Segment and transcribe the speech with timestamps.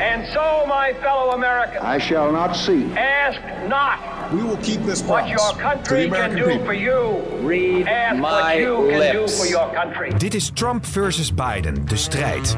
[0.00, 2.84] And so, my fellow Americans, I shall not see.
[2.96, 3.98] ask not
[4.32, 6.64] We will keep this what promise your to the country can do people.
[6.64, 7.22] for you.
[7.46, 9.38] Read Ask what my you can do lips.
[9.38, 10.12] for your country.
[10.18, 12.56] Dit is Trump versus Biden, de strijd.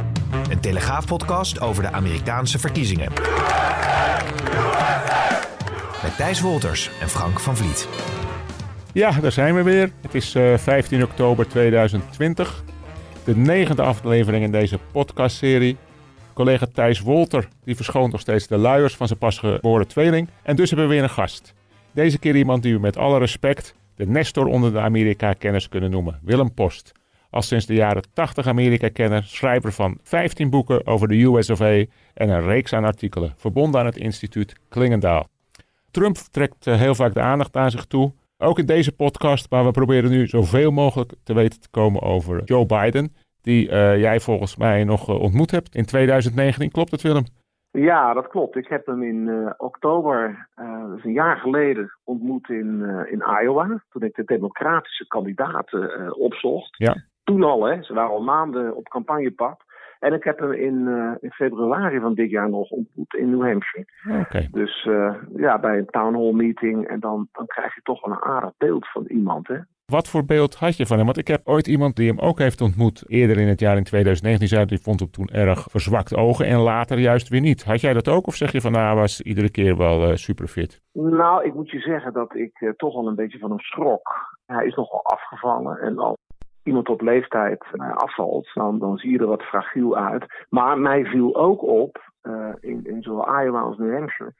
[0.50, 3.12] Een telegraafpodcast over de Amerikaanse verkiezingen.
[6.02, 7.88] Met Thijs Wolters en Frank van Vliet.
[8.92, 9.90] Ja, daar zijn we weer.
[10.02, 12.62] Het is eh, 15 oktober 2020.
[13.24, 15.76] De negende aflevering in deze podcastserie.
[16.36, 20.28] Collega Thijs Wolter die verschoont nog steeds de luiers van zijn pasgeboren tweeling.
[20.42, 21.54] En dus hebben we weer een gast.
[21.92, 26.18] Deze keer iemand die we met alle respect de Nestor onder de Amerika-kenners kunnen noemen.
[26.22, 26.92] Willem Post.
[27.30, 31.84] Al sinds de jaren 80 Amerika-kenner, schrijver van 15 boeken over de US of A
[32.14, 35.28] en een reeks aan artikelen, verbonden aan het instituut Klingendaal.
[35.90, 38.12] Trump trekt eh, heel vaak de aandacht aan zich toe.
[38.38, 42.44] Ook in deze podcast, maar we proberen nu zoveel mogelijk te weten te komen over
[42.44, 43.14] Joe Biden.
[43.46, 46.70] Die eh, jij volgens mij nog eh, ontmoet hebt in 2019.
[46.70, 47.24] Klopt het, Willem?
[47.70, 48.56] Ja, dat klopt.
[48.56, 50.48] Ik heb hem in eh, oktober,
[50.96, 53.82] is een jaar geleden, ontmoet in, in Iowa.
[53.90, 56.76] Toen ik de democratische kandidaten opzocht.
[56.76, 56.96] Ja.
[57.24, 57.82] Toen al, hè.
[57.82, 59.64] Ze waren al maanden op campagnepad.
[59.98, 60.88] En ik heb hem in,
[61.20, 63.86] in februari van dit jaar nog ontmoet in New Hampshire.
[64.20, 64.48] Oké.
[64.50, 64.88] Dus
[65.36, 66.86] ja, bij een town hall meeting.
[66.86, 69.58] En dan, dan krijg je toch wel een aardig beeld van iemand, hè.
[69.92, 71.04] Wat voor beeld had je van hem?
[71.04, 73.84] Want ik heb ooit iemand die hem ook heeft ontmoet eerder in het jaar in
[73.84, 74.48] 2019.
[74.48, 77.64] Zei die vond hem toen erg verzwakt ogen en later juist weer niet.
[77.64, 80.14] Had jij dat ook of zeg je van nou hij was iedere keer wel eh,
[80.14, 80.82] super fit?
[80.92, 84.08] Nou, ik moet je zeggen dat ik eh, toch wel een beetje van hem schrok.
[84.46, 86.16] Hij is nogal afgevallen en als
[86.62, 90.24] iemand op leeftijd eh, afvalt, dan, dan zie je er wat fragiel uit.
[90.48, 92.10] Maar mij viel ook op,
[92.60, 94.34] in, in zowel Iowa als New Hampshire,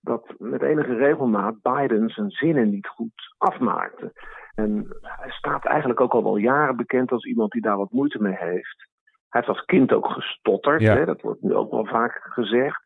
[0.00, 4.12] dat met enige regelmaat Biden zijn zinnen niet goed afmaakte.
[4.56, 8.22] En hij staat eigenlijk ook al wel jaren bekend als iemand die daar wat moeite
[8.22, 8.88] mee heeft.
[9.28, 10.94] Hij heeft als kind ook gestotterd, Ja.
[10.96, 12.82] hè, dat wordt nu ook wel vaak gezegd.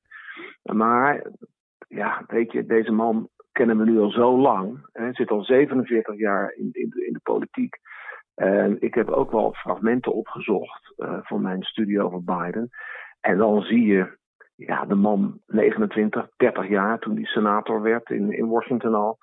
[0.62, 1.26] Maar
[1.88, 4.88] ja, weet je, deze man kennen we nu al zo lang.
[4.92, 7.76] Hij zit al 47 jaar in, in de politiek.
[8.34, 12.69] En ik heb ook wel fragmenten opgezocht eh, van mijn studie over Biden.
[13.20, 14.19] En dan zie je,
[14.54, 19.19] ja, de man 29, 30 jaar toen hij senator werd in, in Washington al.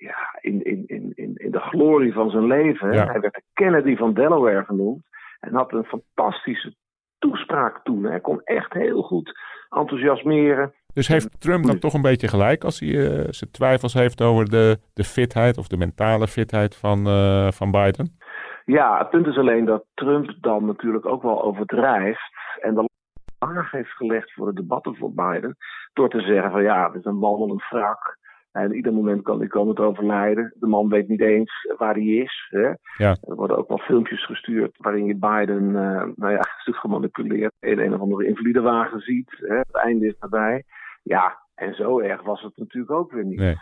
[0.00, 2.92] Ja, in, in, in, in, in de glorie van zijn leven.
[2.92, 3.06] Ja.
[3.06, 5.02] Hij werd de Kennedy van Delaware genoemd.
[5.40, 6.74] En had een fantastische
[7.18, 8.04] toespraak toen.
[8.04, 9.38] Hij kon echt heel goed
[9.68, 10.74] enthousiasmeren.
[10.94, 14.50] Dus heeft Trump dan toch een beetje gelijk als hij eh, zijn twijfels heeft over
[14.50, 18.18] de, de fitheid of de mentale fitheid van, eh, van Biden?
[18.64, 22.32] Ja, het punt is alleen dat Trump dan natuurlijk ook wel overdrijft.
[22.60, 22.88] En de
[23.38, 25.56] laag heeft gelegd voor de debatten voor Biden.
[25.92, 28.18] Door te zeggen van ja, het is een wandelend wrak.
[28.52, 30.54] En ieder moment kan hij komen te overlijden.
[30.58, 32.48] De man weet niet eens waar hij is.
[32.50, 32.68] Hè?
[32.96, 33.16] Ja.
[33.20, 37.52] Er worden ook wel filmpjes gestuurd waarin je Biden eh nou ja, een stuk gemanipuleerd
[37.60, 39.36] in een of andere invalidewagen ziet.
[39.36, 39.56] Hè?
[39.56, 40.64] Het einde is nabij.
[41.02, 43.38] Ja, en zo erg was het natuurlijk ook weer niet.
[43.38, 43.56] Nee.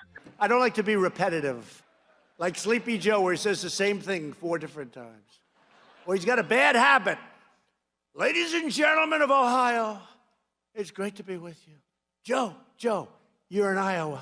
[0.45, 1.83] I don't like to be repetitive.
[2.37, 5.43] Like Sleepy Joe, where he says the same thing four different times.
[6.05, 7.19] Or he's got a bad habit.
[8.13, 9.99] Ladies and gentlemen of Ohio,
[10.75, 11.75] it's great to be with you.
[12.23, 13.09] Joe, Joe,
[13.49, 14.21] you're in Iowa.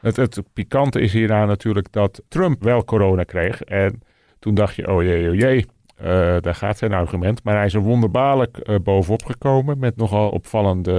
[0.00, 3.62] Het, het pikante is hieraan natuurlijk dat Trump wel corona kreeg.
[3.62, 4.02] En
[4.38, 5.66] toen dacht je, oh jee, oh jee,
[5.96, 7.44] eh, daar gaat zijn argument.
[7.44, 10.94] Maar hij is er wonderbaarlijk eh, bovenop gekomen met nogal opvallende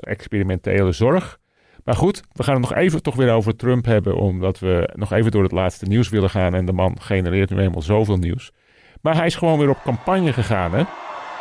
[0.00, 1.38] experimentele zorg.
[1.84, 5.12] Maar goed, we gaan het nog even toch weer over Trump hebben, omdat we nog
[5.12, 6.54] even door het laatste nieuws willen gaan.
[6.54, 8.52] En de man genereert nu eenmaal zoveel nieuws.
[9.00, 10.84] Maar hij is gewoon weer op campagne gegaan, hè?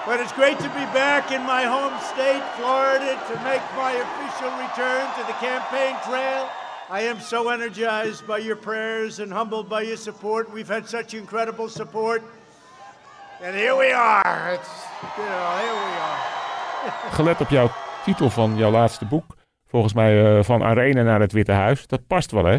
[0.05, 4.51] But it's great to be back in my home state, Florida, to make my official
[4.65, 6.66] return to the campaign trail.
[6.89, 10.51] I am so energized by your prayers and humbled by your support.
[10.53, 12.21] We've had such incredible support.
[13.43, 14.53] And here we are.
[14.53, 14.85] It's,
[15.17, 16.35] you know, here we are.
[17.17, 17.67] Gelet op jouw
[18.05, 19.25] titel van jouw laatste boek,
[19.65, 22.57] volgens mij eh, van Arena naar het Witte Huis, dat past wel, hè?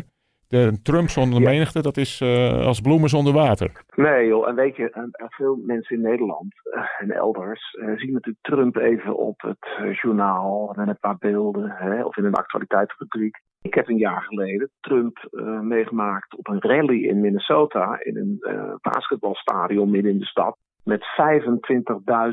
[0.49, 1.49] De Trump zonder Ja.
[1.49, 3.71] menigte, dat is eh, als bloemen zonder water.
[3.97, 7.97] Nee joh, en weet je, en- en veel mensen in Nederland eh, en elders eh,
[7.97, 12.25] zien natuurlijk Trump even op het eh, journaal en een paar beelden hè, of in
[12.25, 13.41] een actualiteitsrubriek.
[13.69, 18.37] Ik heb een jaar geleden Trump eh, meegemaakt op een rally in Minnesota in een
[18.41, 21.05] eh, basketbalstadion midden in de stad met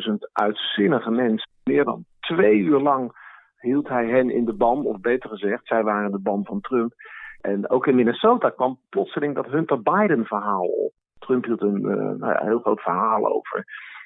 [0.10, 1.50] 25.000 uitzinnige mensen.
[1.64, 3.12] Meer dan twee uur lang
[3.60, 6.94] hield hij hen in de ban, of beter gezegd, zij waren de ban van Trump.
[7.42, 10.94] En ook in Minnesota kwam plotseling dat Hunter Biden-verhaal op.
[11.20, 13.66] Trump hield een, uh, nou heel groot verhaal over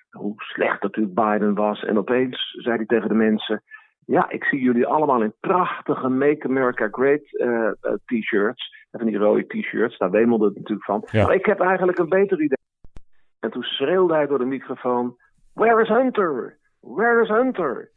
[0.09, 1.83] hoe slecht natuurlijk Biden was.
[1.83, 3.63] En opeens zei hij tegen de mensen:
[4.09, 7.71] Ja, ik zie jullie allemaal in prachtige Make America Great uh,
[8.05, 8.87] t-shirts.
[8.91, 11.07] Van die rode t-shirts, daar wemelde het natuurlijk van.
[11.11, 11.25] Ja.
[11.25, 12.57] Maar ik heb eigenlijk een beter idee.
[13.39, 15.15] En toen schreeuwde hij door de microfoon:
[15.53, 16.57] Where is Hunter?
[16.79, 17.91] Where is Hunter?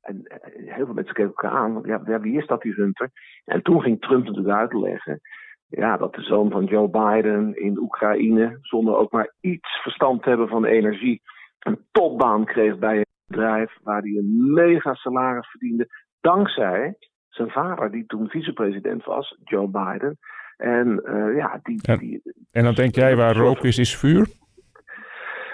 [0.00, 0.22] En
[0.54, 1.80] heel veel mensen keken elkaar aan.
[1.84, 3.10] Ja, wie is dat, die Hunter?
[3.44, 5.20] En toen ging Trump natuurlijk uitleggen.
[5.66, 10.28] Ja, dat de zoon van Joe Biden in Oekraïne, zonder ook maar iets verstand te
[10.28, 11.22] hebben van energie,
[11.58, 15.86] een topbaan kreeg bij bedrijf waar hij een mega salaris verdiende.
[16.20, 16.96] Dankzij
[17.28, 20.18] zijn vader, die toen vicepresident was, Joe Biden.
[20.56, 24.26] En uh, ja, die, en, die, en dan denk jij, waar rook is, is vuur?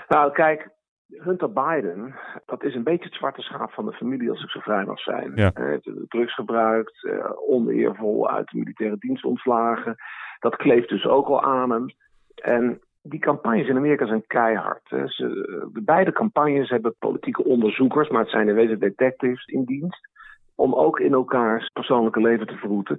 [0.09, 0.69] Nou, kijk,
[1.09, 2.15] Hunter Biden,
[2.47, 5.01] dat is een beetje het zwarte schaap van de familie, als ik zo vrij mag
[5.01, 5.33] zijn.
[5.35, 5.51] Ja.
[5.55, 9.97] Hij heeft drugs gebruikt, uh, oneervol uit de militaire dienst ontslagen.
[10.39, 11.87] Dat kleeft dus ook al aan hem.
[12.35, 14.89] En die campagnes in Amerika zijn keihard.
[14.89, 15.09] Hè.
[15.09, 15.25] Ze,
[15.73, 20.09] de beide campagnes hebben politieke onderzoekers, maar het zijn in wezen detectives in dienst.
[20.55, 22.99] Om ook in elkaars persoonlijke leven te verroeten.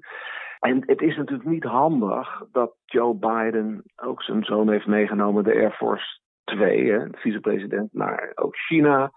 [0.60, 5.54] En het is natuurlijk niet handig dat Joe Biden ook zijn zoon heeft meegenomen, de
[5.54, 9.12] Air Force twee, hè, vicepresident, naar ook China.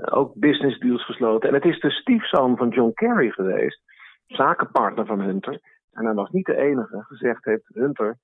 [0.00, 1.48] Ook business deals gesloten.
[1.48, 3.80] En het is de stiefzoon van John Kerry geweest,
[4.26, 5.60] zakenpartner van Hunter.
[5.92, 8.18] En hij was niet de enige, gezegd heeft Hunter,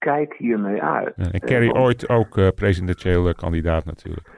[0.00, 1.12] kijk hiermee uit.
[1.16, 4.28] Ja, en Kerry Eh, ooit ook uh, presidentieel kandidaat natuurlijk.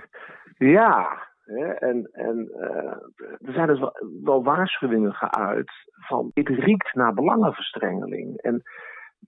[0.59, 6.95] Ja, hè, en, en uh, er zijn dus wel, wel waarschuwingen geuit van dit riekt
[6.95, 8.37] naar belangenverstrengeling.
[8.41, 8.63] En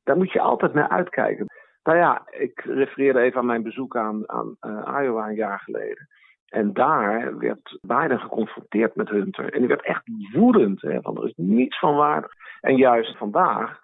[0.04, 1.46] daar moet je altijd naar uitkijken.
[1.82, 4.56] Nou ja, ik refereerde even aan mijn bezoek aan, aan
[5.02, 6.08] Iowa een jaar geleden.
[6.48, 9.52] En daar werd Biden geconfronteerd met Hunter.
[9.52, 10.02] En die werd echt
[10.32, 10.82] woedend.
[10.82, 12.32] Hè, van er is niets van waardig.
[12.60, 13.80] En juist vandaag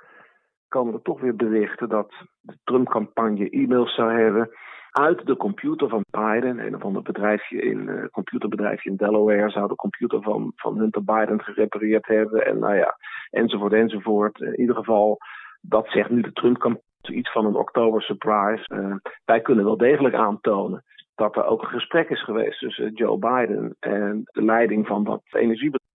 [0.71, 4.51] komen er toch weer berichten dat de Trump-campagne e-mails zou hebben
[4.91, 6.59] uit de computer van Biden.
[6.59, 11.05] Een of ander bedrijfje in, uh, computerbedrijfje in Delaware zou de computer van, van Hunter
[11.05, 12.47] Biden gerepareerd hebben.
[12.47, 12.97] En nou ja,
[13.31, 14.41] enzovoort, enzovoort.
[14.41, 15.19] In ieder geval,
[15.61, 18.65] dat zegt nu de Trump-campagne iets van een oktober surprise.
[18.75, 18.95] Uh,
[19.25, 20.85] wij kunnen wel degelijk aantonen
[21.15, 25.23] dat er ook een gesprek is geweest tussen Joe Biden en de leiding van dat
[25.31, 25.89] energiebedrijf.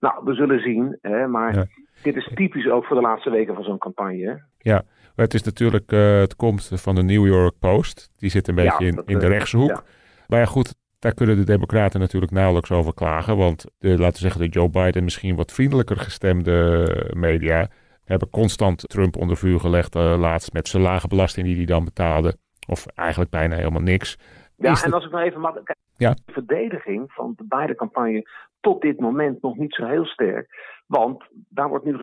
[0.00, 1.84] Nou, we zullen zien, hè, maar.
[2.02, 4.26] Dit is typisch ook voor de laatste weken van zo'n campagne.
[4.26, 4.34] Hè?
[4.58, 4.82] Ja,
[5.14, 8.10] het is natuurlijk, uh, het komt van de New York Post.
[8.16, 9.68] Die zit een beetje ja, in, in de rechtse hoek.
[9.68, 9.82] Ja.
[10.26, 13.36] Maar ja, goed, daar kunnen de Democraten natuurlijk nauwelijks over klagen.
[13.36, 17.68] Want de, laten we zeggen, de Joe Biden misschien wat vriendelijker gestemde media
[18.04, 19.96] hebben constant Trump onder vuur gelegd.
[19.96, 22.36] Uh, laatst met zijn lage belasting die hij dan betaalde.
[22.68, 24.18] Of eigenlijk bijna helemaal niks.
[24.56, 25.54] Ja, en als ik nog even mag.
[25.96, 26.10] Ja.
[26.24, 28.28] De verdediging van de beide campagne
[28.60, 30.48] tot dit moment nog niet zo heel sterk.
[30.86, 31.98] Want daar wordt nu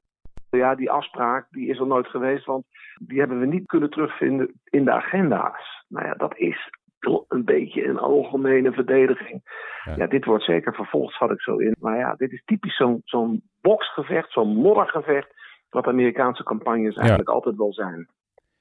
[0.50, 2.66] ja, die afspraak die is er nooit geweest, want
[3.01, 5.86] die hebben we niet kunnen terugvinden in de agenda's.
[5.88, 6.69] Nou ja, dat is
[7.00, 9.42] toch een beetje een algemene verdediging.
[9.84, 9.95] Ja.
[9.95, 11.75] Ja, dit wordt zeker vervolgd, schat ik zo in.
[11.80, 15.30] Maar ja, dit is typisch zo'n zo'n boksgevecht, zo'n moddergevecht,
[15.69, 18.07] wat Amerikaanse campagnes eigenlijk altijd wel zijn.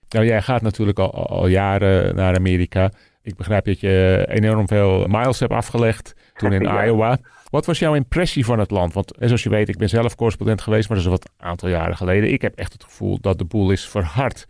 [0.08, 2.90] Nou, jij gaat natuurlijk al- al jaren naar Amerika.
[3.22, 6.84] Ik begrijp dat je enorm veel miles hebt afgelegd toen in Ja.
[6.84, 7.18] Iowa.
[7.50, 8.94] Wat was jouw impressie van het land?
[8.94, 11.46] Want eh, zoals je weet, ik ben zelf correspondent geweest, maar dat is een wat
[11.48, 12.32] aantal jaren geleden.
[12.32, 14.46] Ik heb echt het gevoel dat de boel is verhard.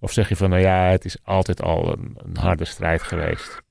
[0.00, 3.62] Of zeg je van, nou ja, het is altijd al een, een harde strijd geweest.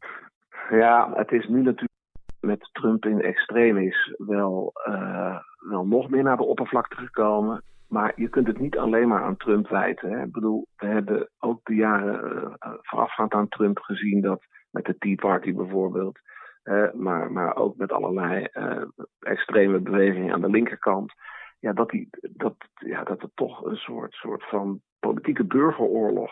[0.70, 1.92] Ja, het is nu natuurlijk
[2.40, 5.38] met Trump in extremis wel, eh,
[5.70, 7.64] wel nog meer naar de oppervlakte gekomen.
[7.88, 10.10] Maar je kunt het niet alleen maar aan Trump wijten.
[10.12, 10.24] Hè.
[10.24, 14.98] Ik bedoel, we hebben ook de jaren eh, voorafgaand aan Trump gezien dat met de
[14.98, 16.20] Tea Party bijvoorbeeld.
[16.64, 18.82] eh, maar, maar ook met allerlei eh,
[19.20, 21.14] extreme bewegingen aan de linkerkant.
[21.60, 26.32] Ja, dat, die, dat, ja, dat er toch een soort, soort van politieke burgeroorlog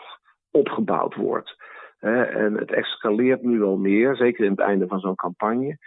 [0.50, 1.56] opgebouwd wordt.
[1.98, 5.78] En het escaleert nu wel meer, zeker in het einde van zo'n campagne.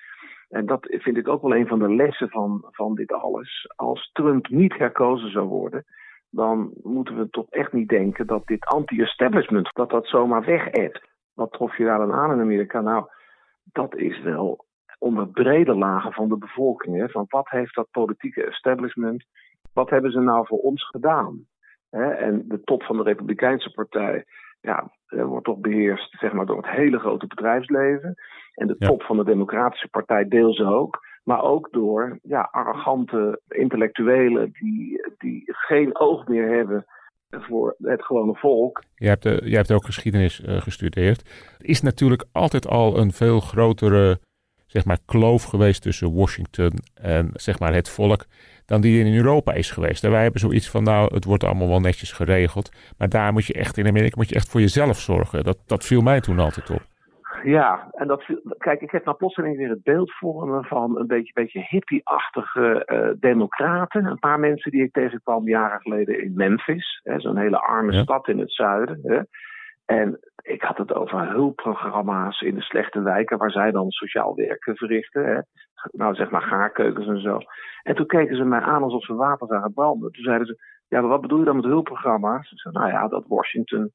[0.49, 3.73] En dat vind ik ook wel een van de lessen van, van dit alles.
[3.75, 5.85] Als Trump niet herkozen zou worden,
[6.29, 10.69] dan moeten we toch echt niet denken dat dit anti-establishment, dat dat zomaar weg
[11.33, 12.81] Wat trof je daar dan aan in Amerika?
[12.81, 13.05] Nou,
[13.63, 14.65] dat is wel
[14.99, 16.97] onder brede lagen van de bevolking.
[16.97, 17.09] Hè?
[17.09, 19.25] Van wat heeft dat politieke establishment,
[19.73, 21.45] wat hebben ze nou voor ons gedaan?
[21.89, 22.09] Hè?
[22.09, 24.25] En de top van de Republikeinse partij,
[24.61, 28.15] ja, wordt toch beheerst zeg maar, door het hele grote bedrijfsleven.
[28.53, 28.87] En de Ja.
[28.87, 30.99] top van de Democratische Partij deels ook.
[31.23, 36.85] Maar ook door ja, arrogante intellectuelen die, die geen oog meer hebben
[37.29, 38.83] voor het gewone volk.
[38.95, 41.21] Jij hebt, eh, jij hebt ook geschiedenis eh, gestudeerd.
[41.59, 44.19] Er is natuurlijk altijd al een veel grotere
[44.67, 48.25] zeg maar, kloof geweest tussen Washington en zeg maar, het volk
[48.65, 50.03] dan die in Europa is geweest.
[50.03, 52.71] En wij hebben zoiets van, nou, het wordt allemaal wel netjes geregeld.
[52.97, 55.43] Maar daar moet je echt, in Amerika moet je echt voor jezelf zorgen.
[55.43, 56.81] Dat, dat viel mij toen altijd op.
[57.43, 58.25] Ja, en dat,
[58.57, 62.83] kijk, ik heb nou plotseling weer het beeld voor me van een beetje, beetje hippie-achtige
[62.85, 64.05] uh, democraten.
[64.05, 68.39] Een paar mensen die ik tegenkwam jaren geleden in Memphis, zo'n hele arme stad in
[68.39, 68.99] het zuiden.
[69.03, 69.19] Hè.
[69.87, 74.63] En ik had het over hulpprogramma's in de slechte wijken waar zij dan sociaal werk
[74.63, 75.25] verrichten.
[75.25, 75.39] Hè.
[75.91, 77.37] Nou, zeg maar gaarkeukens en zo.
[77.83, 80.11] En toen keken ze mij aan alsof ze water zagen branden.
[80.11, 80.55] Toen zeiden ze,
[80.87, 82.51] ja, maar wat bedoel je dan met hulpprogramma's?
[82.51, 83.91] Ik zei, nou ja, dat Washington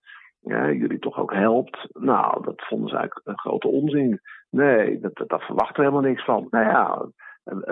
[0.50, 1.88] jullie toch ook helpt.
[1.92, 4.20] Nou, dat vonden ze eigenlijk een grote onzin.
[4.50, 6.46] Nee, dat, dat, verwachten we helemaal niks van.
[6.50, 7.06] Nou ja,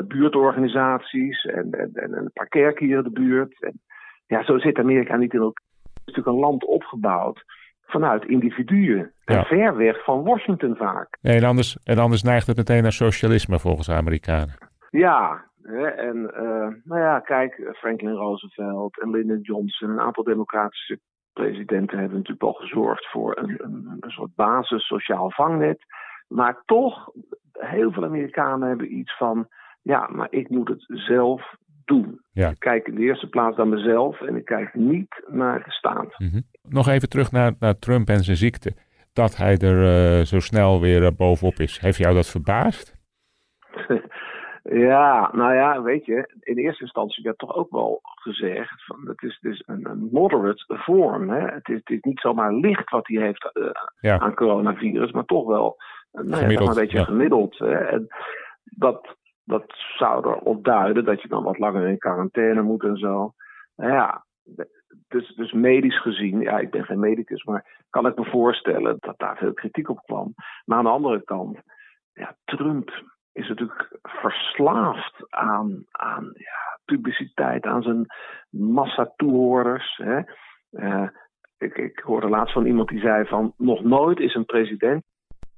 [0.03, 3.63] buurtorganisaties en, en, en een paar kerken hier in de buurt.
[3.63, 3.81] En,
[4.27, 5.65] ja, zo zit Amerika niet in elkaar.
[5.83, 7.45] Het is natuurlijk een land opgebouwd
[7.91, 9.13] vanuit individuen.
[9.25, 11.19] En ver weg van Washington vaak.
[11.21, 14.55] Nee, en, anders, en anders neigt het meteen naar socialisme volgens de Amerikanen.
[14.91, 15.45] Ja,
[15.97, 20.99] en uh, nou ja, kijk, Franklin Roosevelt en Lyndon Johnson, een aantal democratische
[21.33, 25.85] presidenten hebben natuurlijk al gezorgd voor een, een, een soort basis sociaal vangnet.
[26.29, 27.11] Maar toch,
[27.53, 29.49] heel veel Amerikanen hebben iets van,
[29.83, 31.55] ja, maar ik moet het zelf
[31.85, 32.21] doen.
[32.33, 32.49] Ja.
[32.49, 36.19] Ik kijk in de eerste plaats naar mezelf en ik kijk niet naar de staat.
[36.19, 36.41] Mhm.
[36.73, 38.73] Nog even terug naar, naar Trump en zijn ziekte.
[39.13, 41.79] Dat hij er uh, zo snel weer uh, bovenop is.
[41.79, 42.99] Heeft jou dat verbaasd?
[44.63, 49.23] Ja, nou ja, weet je, in eerste instantie werd toch ook wel gezegd van het
[49.23, 51.31] is dus een, een moderate vorm.
[51.31, 53.51] Het, is, het is niet zomaar licht wat hij heeft
[54.01, 55.77] uh, aan coronavirus, maar toch wel
[56.13, 57.59] nou ja, een beetje gemiddeld.
[57.59, 57.75] Hè?
[57.75, 58.07] En
[58.65, 59.65] dat, dat
[59.99, 63.35] zou erop duiden dat je dan wat langer in quarantaine moet en zo.
[63.77, 64.25] Nou ja,
[65.09, 69.19] dus, dus medisch gezien, ja, ik ben geen medicus, maar kan ik me voorstellen dat
[69.19, 70.35] daar veel kritiek op kwam.
[70.65, 71.59] Maar aan de andere kant,
[72.13, 78.07] ja, Trump is natuurlijk verslaafd aan, aan ja, publiciteit, aan zijn
[78.51, 79.97] massa-toehoorders.
[79.97, 80.21] Hè.
[80.71, 81.09] Uh,
[81.59, 85.05] ik, ik hoorde laatst van iemand die zei van nog nooit is een president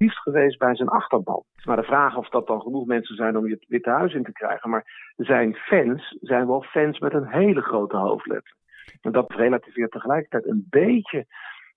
[0.03, 1.45] liefst geweest bij zijn achterban.
[1.65, 4.25] Maar de vraag of dat dan genoeg mensen zijn om je het Witte Huis in
[4.25, 4.71] te krijgen.
[4.71, 8.55] Maar zijn fans zijn wel fans met een hele grote hoofdletter.
[9.01, 11.27] En dat relativeert tegelijkertijd een beetje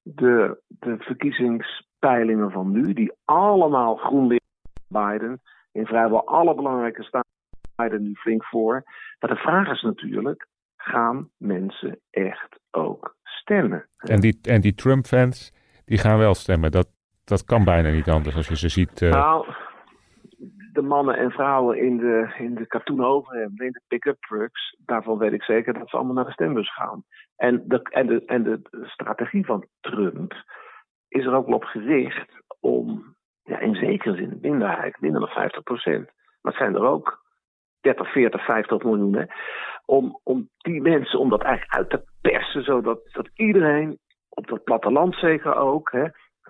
[0.01, 4.45] de, de verkiezingspeilingen van nu, die allemaal GroenLinks
[4.87, 7.33] Biden in vrijwel alle belangrijke staten
[7.75, 8.83] er nu flink voor.
[9.19, 10.47] Maar de vraag is natuurlijk,
[10.77, 13.87] gaan mensen echt ook stemmen?
[13.97, 15.53] En die, en die Trump-fans,
[15.85, 16.71] die gaan wel stemmen.
[16.71, 16.87] Dat,
[17.23, 19.01] dat kan bijna niet anders als je ze ziet.
[19.01, 19.11] Uh...
[19.11, 19.47] Nou,
[20.75, 25.17] de mannen en vrouwen in de, in de katoen overhemden, in de pick-up trucks, daarvan
[25.17, 27.03] weet ik zeker dat ze allemaal naar de stembus gaan.
[27.35, 30.33] En de, en de, en de strategie van Trump
[31.07, 32.29] is er ook op gericht
[32.59, 36.05] om ja, in zekere zin minderheid, minder dan 50 procent.
[36.41, 37.23] Maar het zijn er ook
[37.81, 39.15] 30, 40, 50 miljoen.
[39.15, 39.25] Hè,
[39.85, 44.63] om, om die mensen, om dat eigenlijk uit te persen, zodat dat iedereen, op dat
[44.63, 46.05] platteland zeker ook, hè,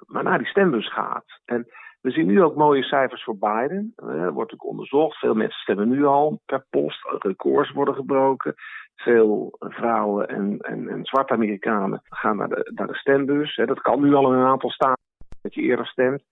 [0.06, 1.42] maar naar die stembus gaat.
[1.46, 1.68] En
[2.06, 3.94] we zien nu ook mooie cijfers voor Biden.
[3.96, 5.18] Er wordt ook onderzocht.
[5.18, 7.08] Veel mensen stemmen nu al per post.
[7.20, 8.54] Records worden gebroken.
[8.96, 13.56] Veel vrouwen en, en, en zwarte Amerikanen gaan naar de, naar de stembus.
[13.56, 15.04] Dat kan nu al in een aantal staten
[15.42, 16.24] dat je eerder stemt.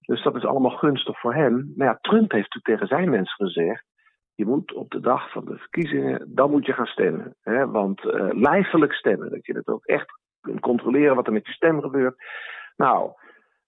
[0.00, 1.72] Dus dat is allemaal gunstig voor hem.
[1.76, 3.84] Maar ja, Trump heeft natuurlijk tegen zijn mensen gezegd.
[4.34, 7.36] Je moet op de dag van de verkiezingen, dan moet je gaan stemmen.
[7.72, 11.52] Want uh, lijfelijk stemmen, dat je het ook echt kunt controleren wat er met je
[11.52, 12.14] stem gebeurt.
[12.76, 13.12] Nou,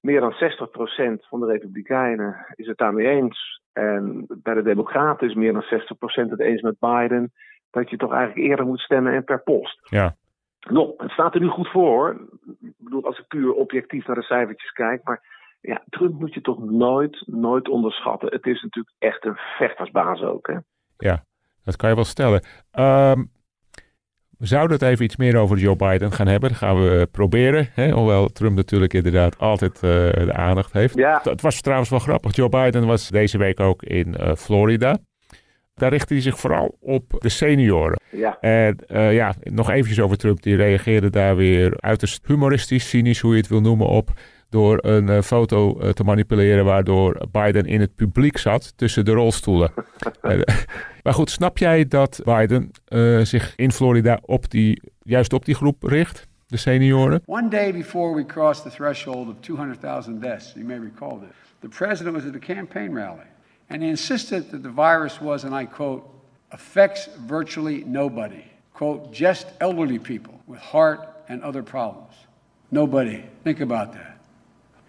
[0.05, 0.37] meer dan 60%
[1.29, 3.61] van de Republikeinen is het daarmee eens.
[3.73, 7.33] En bij de Democraten is meer dan 60% het eens met Biden.
[7.71, 9.79] Dat je toch eigenlijk eerder moet stemmen en per post.
[9.83, 10.17] Ja.
[10.61, 12.29] Nou, het staat er nu goed voor hoor.
[12.61, 15.05] Ik bedoel, als ik puur objectief naar de cijfertjes kijk.
[15.05, 15.23] Maar
[15.61, 18.29] ja, Trump moet je toch nooit, nooit onderschatten.
[18.33, 20.47] Het is natuurlijk echt een vechtersbaas ook.
[20.47, 20.57] Hè?
[20.97, 21.25] Ja,
[21.63, 22.45] dat kan je wel stellen.
[22.79, 23.31] Um,
[24.45, 26.49] we zouden het even iets meer over Joe Biden gaan hebben.
[26.49, 27.69] Dat gaan we proberen.
[27.73, 27.91] Hè?
[27.91, 30.95] Hoewel Trump natuurlijk inderdaad altijd uh, de aandacht heeft.
[30.95, 31.21] Ja.
[31.23, 32.37] Het was trouwens wel grappig.
[32.37, 34.99] Joe Biden was deze week ook in uh, Florida.
[35.75, 38.01] Daar richtte hij zich vooral op de senioren.
[38.11, 38.39] Ja.
[38.41, 40.43] En uh, ja, nog eventjes over Trump.
[40.43, 44.11] Die reageerde daar weer uiterst humoristisch, cynisch, hoe je het wil noemen, op
[44.55, 49.13] door een uh, foto uh, te manipuleren waardoor Biden in het publiek zat tussen de
[49.13, 49.71] rolstoelen.
[50.23, 50.41] uh,
[51.05, 52.71] maar goed, snap jij dat Biden
[53.27, 57.23] zich in Florida op die, juist op die groep richt, de senioren?
[57.27, 61.69] One day before we crossed the threshold of 200,000 deaths, you may recall this, the
[61.69, 63.33] president was at a campaign rally
[63.69, 66.09] and he insisted that the virus was, and I quote,
[66.51, 68.45] affects virtually nobody.
[68.73, 72.13] Quote, just elderly people with heart and other problems.
[72.71, 73.25] Nobody.
[73.43, 74.14] Think about that.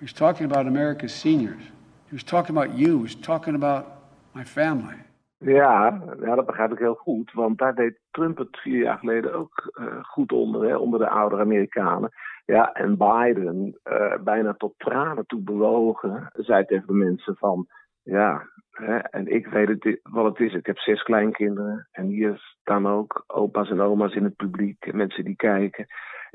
[0.06, 1.64] He's talking about America's seniors.
[2.10, 2.98] He was talking about you.
[2.98, 3.86] He was talking about
[4.34, 4.98] my family.
[5.38, 7.34] Ja, ja, dat begrijp ik heel goed.
[7.34, 11.10] Want daar deed Trump het vier jaar geleden ook uh, goed onder, hè, onder de
[11.10, 12.12] oudere Amerikanen.
[12.46, 17.68] Ja, en Biden, uh, bijna tot tranen toe bewogen, zei tegen de mensen van...
[18.04, 20.54] Ja, hè, en ik weet het, wat het is.
[20.54, 21.88] Ik heb zes kleinkinderen.
[21.92, 24.94] En hier staan ook opa's en oma's in het publiek.
[24.94, 25.86] Mensen die kijken.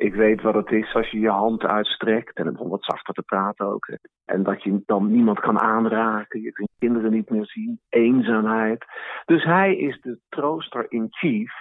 [0.01, 2.37] Ik weet wat het is als je je hand uitstrekt.
[2.37, 3.89] En om wat zachter te praten ook.
[4.25, 6.41] En dat je dan niemand kan aanraken.
[6.41, 7.81] Je kunt kinderen niet meer zien.
[7.89, 8.85] Eenzaamheid.
[9.25, 11.53] Dus hij is de trooster in chief.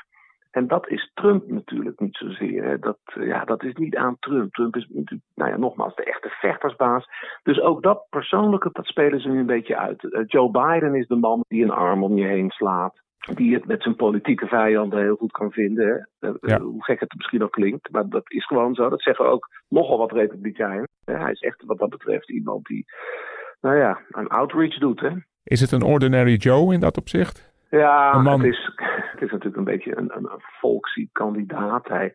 [0.51, 2.79] En dat is Trump natuurlijk niet zozeer.
[2.79, 4.53] Dat, ja, dat is niet aan Trump.
[4.53, 4.87] Trump is
[5.35, 7.05] nou ja, nogmaals, de echte vechtersbaas.
[7.43, 10.03] Dus ook dat persoonlijke, dat spelen ze nu een beetje uit.
[10.03, 12.99] Uh, Joe Biden is de man die een arm om je heen slaat.
[13.35, 16.09] Die het met zijn politieke vijanden heel goed kan vinden.
[16.41, 16.59] Ja.
[16.59, 17.91] Hoe gek het misschien ook klinkt.
[17.91, 18.89] Maar dat is gewoon zo.
[18.89, 20.87] Dat zeggen ook nogal wat republikeinen.
[21.05, 22.85] hij is echt wat dat betreft iemand die,
[23.61, 24.99] nou ja, een outreach doet.
[24.99, 25.09] Hè.
[25.43, 27.51] Is het een ordinary Joe in dat opzicht?
[27.69, 28.71] Ja, het is,
[29.11, 31.87] het is natuurlijk een beetje een, een, een volksie kandidaat.
[31.87, 32.13] Hij,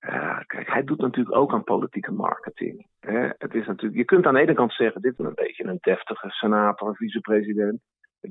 [0.00, 2.86] uh, kijk, hij doet natuurlijk ook aan politieke marketing.
[3.00, 3.28] Hè.
[3.38, 5.78] Het is natuurlijk, je kunt aan de ene kant zeggen, dit is een beetje een
[5.80, 7.80] deftige senator, vicepresident.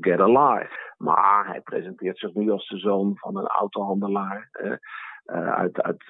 [0.02, 0.94] Get alive.
[0.98, 4.50] Maar hij presenteert zich nu als de zoon van een autohandelaar.
[4.64, 4.72] Uh,
[5.26, 6.04] uh, uit uit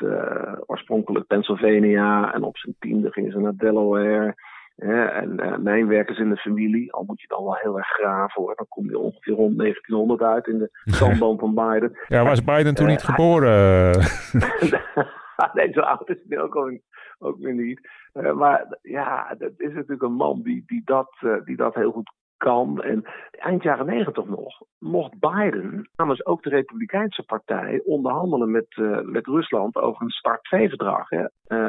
[0.66, 2.34] oorspronkelijk Pennsylvania.
[2.34, 4.36] En op zijn tiende gingen ze naar Delaware.
[4.76, 8.42] Ja, en uh, werkers in de familie, al moet je dan wel heel erg graven
[8.42, 8.56] hoor.
[8.56, 11.98] Dan kom je ongeveer rond 1900 uit in de zandboom van Biden.
[12.08, 13.92] Ja, was Biden toen niet geboren?
[15.54, 16.80] nee, zo oud is hij ook, al,
[17.20, 17.90] ook weer niet.
[18.14, 21.10] Maar ja, dat is natuurlijk een man die, die, dat,
[21.44, 22.12] die dat heel goed
[22.44, 22.82] kan.
[22.82, 28.68] En eind jaren negentig nog mocht Biden namens ook de Republikeinse partij onderhandelen met,
[29.04, 31.12] met Rusland over een Start-2-verdrag.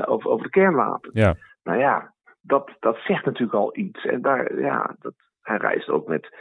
[0.06, 1.14] over, over de kernwapens.
[1.14, 1.34] Ja.
[1.62, 4.04] Nou ja, dat, dat zegt natuurlijk al iets.
[4.04, 6.36] En daar, ja, dat, hij reist ook met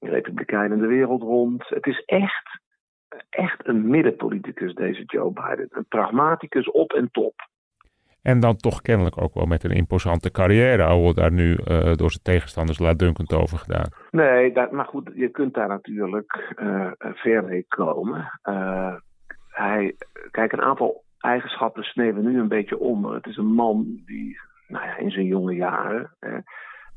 [0.00, 1.68] republikeinen de wereld rond.
[1.68, 2.60] Het is echt,
[3.30, 5.66] echt een middenpoliticus, deze Joe Biden.
[5.70, 7.34] Een pragmaticus op en top.
[8.22, 11.56] En dan toch kennelijk ook wel met een imposante carrière, al daar nu uh,
[11.94, 13.88] door zijn tegenstanders laatdunkend over gedaan.
[14.10, 18.40] Nee, dat, maar goed, je kunt daar natuurlijk uh, ver mee komen.
[19.48, 19.94] Hij,
[20.30, 23.14] kijk, een aantal eigenschappen sneeuwen nu een beetje onder.
[23.14, 26.10] Het is een man die nou ja, in zijn jonge jaren.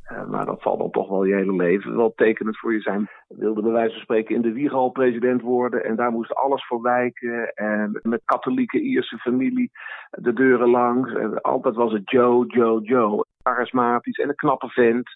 [0.06, 3.10] Eh, maar dat zal dan toch wel je hele leven wel tekenend voor je zijn.
[3.28, 5.84] Wilde bij wijze van spreken in de wieg al president worden.
[5.84, 7.54] En daar moest alles voor wijken.
[7.54, 9.72] En met katholieke Ierse familie
[10.10, 11.14] de deuren langs.
[11.14, 13.26] En altijd was het Joe, Joe, Joe.
[13.44, 15.10] Charismatisch en een knappe vent.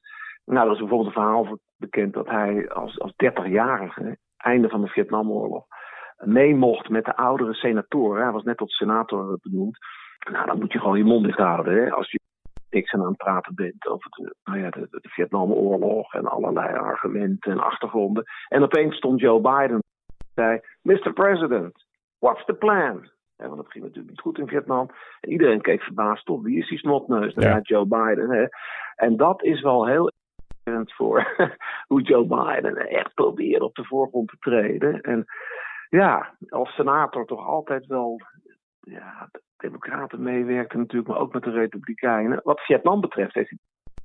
[0.46, 4.88] Nou, er is bijvoorbeeld een verhaal bekend dat hij als, als 30-jarige, einde van de
[4.88, 5.66] Vietnamoorlog,
[6.18, 8.24] mee mocht met de oudere senatoren.
[8.24, 9.78] Hij was net tot senator benoemd.
[10.32, 11.74] Nou, dan moet je gewoon je mond dicht houden.
[11.74, 11.92] Hè?
[11.92, 12.20] Als je
[12.70, 17.52] niks aan het praten bent over de, nou ja, de, de Vietnamoorlog en allerlei argumenten
[17.52, 18.24] en achtergronden.
[18.48, 19.84] En opeens stond Joe Biden en
[20.36, 21.14] zei: Mr.
[21.14, 21.86] President,
[22.20, 23.10] what's the plan?
[23.38, 24.90] Ja, want het ging natuurlijk niet goed in Vietnam.
[25.20, 26.44] En iedereen keek verbaasd op.
[26.44, 27.34] Wie is die snotneus?
[27.34, 27.60] Dan ja.
[27.62, 28.30] Joe Biden.
[28.30, 28.46] Hè?
[28.96, 30.12] En dat is wel heel
[30.64, 31.36] interessant voor
[31.88, 35.02] hoe Joe Biden echt probeert op de voorgrond te treden.
[35.02, 35.26] En
[35.90, 38.22] ja, als senator toch altijd wel
[38.90, 42.40] ja, de Democraten meewerken natuurlijk, maar ook met de Republikeinen.
[42.44, 43.60] Wat Vietnam betreft heeft hij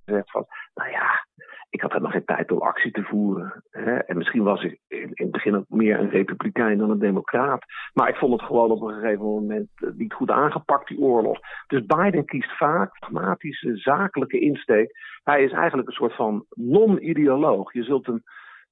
[0.04, 1.26] gezegd van, nou ja,
[1.70, 3.62] ik had helemaal geen tijd om actie te voeren.
[3.70, 3.96] Hè?
[3.96, 7.64] En misschien was ik in, in, het begin ook meer een Republikein dan een Democraat.
[7.92, 11.38] Maar ik vond het gewoon op een gegeven moment niet goed aangepakt, die oorlog.
[11.66, 14.90] Dus Biden kiest vaak pragmatische, zakelijke insteek.
[15.22, 17.72] Hij is eigenlijk een soort van non-ideoloog.
[17.72, 18.22] Je zult hem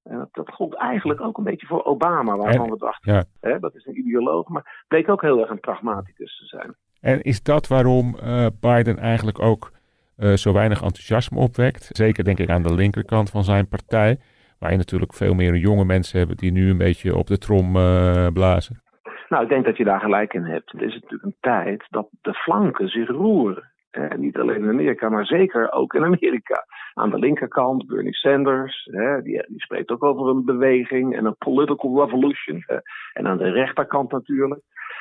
[0.03, 3.25] en dat, dat gold eigenlijk ook een beetje voor Obama, waarvan we dachten, ja.
[3.41, 6.75] hè, dat is een ideoloog, maar bleek ook heel erg een pragmaticus te zijn.
[7.01, 9.73] En is dat waarom uh, Biden eigenlijk ook
[10.19, 11.88] uh, zo weinig enthousiasme opwekt?
[11.93, 14.19] Zeker denk ik aan de linkerkant van zijn partij,
[14.59, 17.77] waar je natuurlijk veel meer jonge mensen hebben die nu een beetje op de trom
[17.77, 18.83] uh, blazen.
[19.29, 20.73] Nou, ik denk dat je daar gelijk in hebt.
[20.73, 23.72] Het is natuurlijk een tijd dat de flanken zich roeren.
[23.92, 26.66] Eh, niet alleen in Amerika, maar zeker ook in Amerika.
[26.94, 28.85] Aan de linkerkant Bernie Sanders,
[29.22, 32.64] die, die, spreekt ook over een beweging en een political revolution.
[33.12, 34.61] en aan de rechterkant natuurlijk.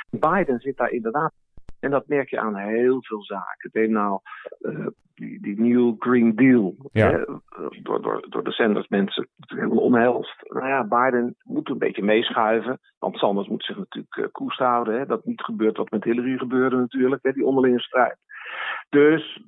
[0.09, 1.31] Biden zit daar inderdaad.
[1.81, 3.69] En dat merk je aan heel veel zaken.
[3.73, 4.19] Neem nou
[4.59, 6.75] uh, die, die New Green Deal.
[6.91, 7.25] Ja.
[7.83, 10.35] door, door, door de Sanders mensen helemaal omhelst.
[10.43, 12.79] Nou ja, Biden moet een beetje meeschuiven.
[12.99, 14.99] Want Sanders moet zich natuurlijk uh, koest houden.
[14.99, 15.05] Hè.
[15.05, 17.23] Dat niet gebeurt wat met Hillary gebeurde natuurlijk.
[17.23, 18.17] Hè, die onderlinge strijd.
[18.89, 19.43] Dus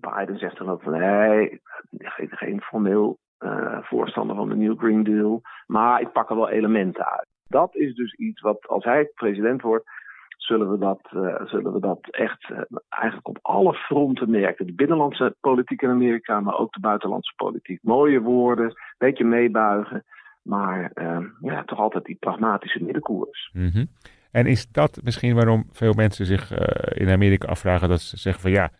[0.00, 5.02] Biden zegt dan ook van nee, geen, geen formeel uh, voorstander van de New Green
[5.02, 5.40] Deal.
[5.66, 7.26] Maar ik pak er wel elementen uit.
[7.48, 9.90] Dat is dus iets wat, als hij president wordt,
[10.38, 14.66] zullen we dat, uh, zullen we dat echt uh, eigenlijk op alle fronten merken.
[14.66, 17.78] De binnenlandse politiek in Amerika, maar ook de buitenlandse politiek.
[17.82, 20.04] Mooie woorden, een beetje meebuigen,
[20.42, 23.50] maar uh, ja, toch altijd die pragmatische middenkoers.
[23.52, 23.86] Mm -hmm.
[24.30, 26.52] En is dat misschien waarom veel mensen zich
[26.94, 28.70] in Amerika afvragen dat ze zeggen van ja,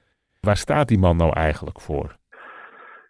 [0.40, 2.16] waar staat die man nou eigenlijk voor?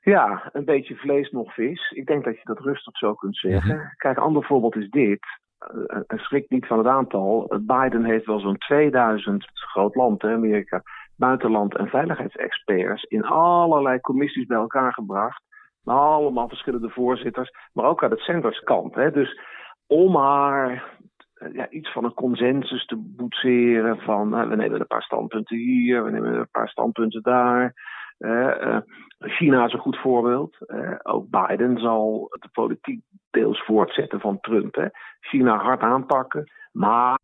[0.00, 1.90] Ja, een beetje vlees nog vis.
[1.90, 3.74] Ik denk dat je dat rustig zo kunt zeggen.
[3.74, 3.92] Mm -hmm.
[3.96, 5.26] Kijk, een ander voorbeeld is dit.
[5.58, 7.60] Uh, schrik niet van het aantal.
[7.62, 10.82] Biden heeft wel zo'n 2000, groot land, Amerika,
[11.16, 15.42] buitenland- en veiligheidsexperts in allerlei commissies bij elkaar gebracht.
[15.84, 18.94] Allemaal verschillende voorzitters, maar ook uit het Sanders kant.
[18.94, 19.10] Hè.
[19.10, 19.40] Dus
[19.86, 20.96] om maar
[21.52, 26.04] ja, iets van een consensus te boetseren van uh, we nemen een paar standpunten hier,
[26.04, 27.74] we nemen een paar standpunten daar.
[28.18, 28.76] Uh,
[29.18, 30.56] China is een goed voorbeeld.
[30.66, 34.74] Uh, ook Biden zal de politiek deels voortzetten van Trump.
[34.74, 34.86] Hè.
[35.20, 37.18] China hard aanpakken, maar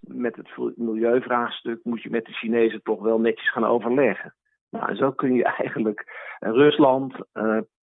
[0.00, 4.34] met het milieuvraagstuk moet je met de Chinezen toch wel netjes gaan overleggen.
[4.70, 7.14] Nou, zo kun je eigenlijk Rusland.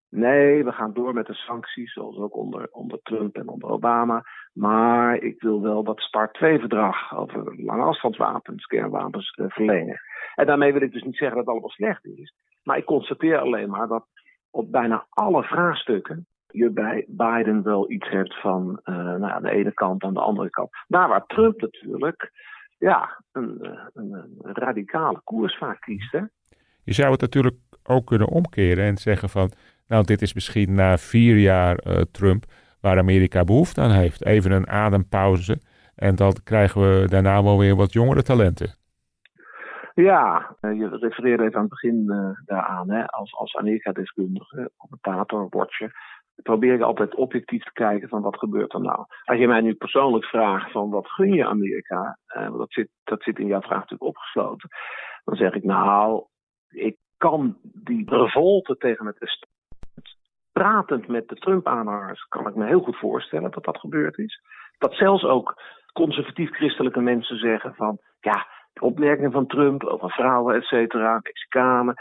[0.08, 4.22] nee, we gaan door met de sancties, zoals ook onder, onder Trump en onder Obama.
[4.52, 10.00] Maar ik wil wel dat START 2-verdrag over lange afstandswapens, kernwapens, verlengen.
[10.34, 12.34] En daarmee wil ik dus niet zeggen dat het allemaal slecht is.
[12.64, 14.06] Maar ik constateer alleen maar dat
[14.50, 19.50] op bijna alle vraagstukken je bij Biden wel iets hebt van uh, nou, aan de
[19.50, 20.70] ene kant, aan de andere kant.
[20.88, 22.30] Daar waar Trump natuurlijk
[22.78, 26.12] ja, een, een, een radicale koers vaak kiest.
[26.12, 26.20] Hè?
[26.82, 29.50] Je zou het natuurlijk ook kunnen omkeren en zeggen van,
[29.86, 32.44] nou dit is misschien na vier jaar uh, Trump
[32.80, 34.24] waar Amerika behoefte aan heeft.
[34.24, 35.60] Even een adempauze
[35.94, 38.74] en dan krijgen we daarna wel weer wat jongere talenten.
[39.94, 45.92] Ja, je refereerde even aan het begin uh, daaraan, hè, als, als Amerika-deskundige, commentator, watcher,
[46.42, 49.06] probeer ik altijd objectief te kijken van wat gebeurt er nou.
[49.24, 53.22] Als je mij nu persoonlijk vraagt van wat gun je Amerika, want dat zit, dat
[53.22, 54.68] zit in jouw vraag natuurlijk opgesloten,
[55.24, 56.26] dan zeg ik nou,
[56.68, 59.46] ik kan die revolte tegen het
[60.52, 64.40] pratend met de Trump-aanhangers, kan ik me heel goed voorstellen dat dat gebeurd is.
[64.78, 68.46] Dat zelfs ook conservatief-christelijke mensen zeggen van, ja,
[68.80, 71.94] opmerkingen van Trump over vrouwen, et cetera, Mexicanen.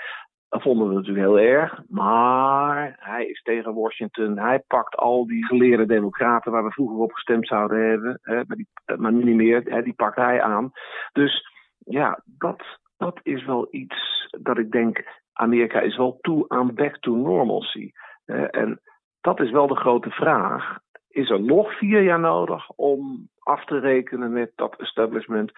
[0.50, 1.82] Dat vonden we natuurlijk heel erg.
[1.88, 4.38] Maar hij is tegen Washington.
[4.38, 8.20] Hij pakt al die geleerde democraten waar we vroeger op gestemd zouden hebben.
[8.22, 9.62] Hè, maar, die, maar nu niet meer.
[9.64, 10.72] Hè, die pakt hij aan.
[11.12, 12.64] Dus ja, dat,
[12.98, 15.22] dat is wel iets dat ik denk.
[15.34, 17.92] Amerika is wel toe aan back to normalcy.
[18.26, 18.82] En
[19.22, 20.78] dat is wel de grote vraag.
[21.10, 25.52] Is er nog vier jaar nodig om af te rekenen met dat establishment?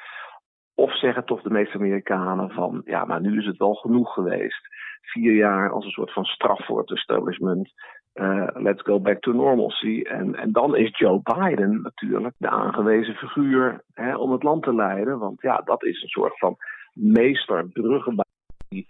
[0.76, 4.68] Of zeggen toch de meeste Amerikanen van, ja, maar nu is het wel genoeg geweest.
[5.02, 7.74] Vier jaar als een soort van straf voor het establishment.
[8.14, 10.02] Uh, let's go back to normalcy.
[10.02, 14.76] En, en dan is Joe Biden natuurlijk de aangewezen figuur hè, om het land te
[14.76, 15.20] leiden.
[15.20, 16.56] Want ja, dat is een soort van
[16.94, 18.34] meester bruggenbouwer
[18.70, 18.88] die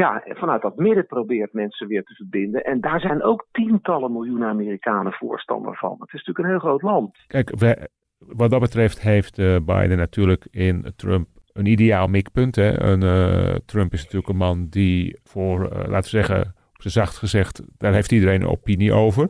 [0.00, 2.64] ja, vanuit dat midden probeert mensen weer te verbinden.
[2.64, 5.96] En daar zijn ook tientallen miljoenen Amerikanen voorstander van.
[5.98, 7.24] Het is natuurlijk een heel groot land.
[7.26, 12.56] Kijk, we, wat dat betreft heeft uh, Biden natuurlijk in Trump een ideaal mikpunt.
[12.56, 12.80] Hè.
[12.82, 16.40] Een, uh, Trump is natuurlijk een man die voor, uh, laten we zeggen,
[16.74, 19.28] op zijn zacht gezegd, daar heeft iedereen een opinie over.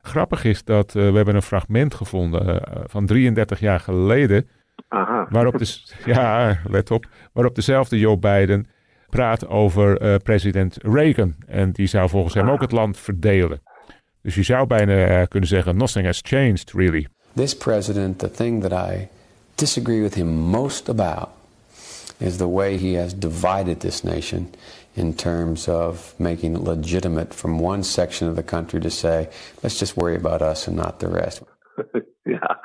[0.00, 4.48] Grappig is dat we hebben een fragment gevonden van 33 jaar geleden.
[4.88, 5.26] Aha.
[5.30, 8.66] Waarop de, ja, let op, waarop dezelfde Joe Biden
[9.08, 11.34] praat over president Reagan.
[11.46, 13.60] En die zou volgens hem ook het land verdelen.
[14.22, 17.06] Dus je zou bijna kunnen zeggen, nothing has changed really.
[17.36, 19.10] This president, the thing that I
[19.58, 21.34] disagree with him most about
[22.18, 24.54] is the way he has divided this nation
[24.94, 29.28] in terms of making it legitimate from one section of the country to say,
[29.62, 31.42] let's just worry about us and not the rest.
[32.24, 32.60] ja,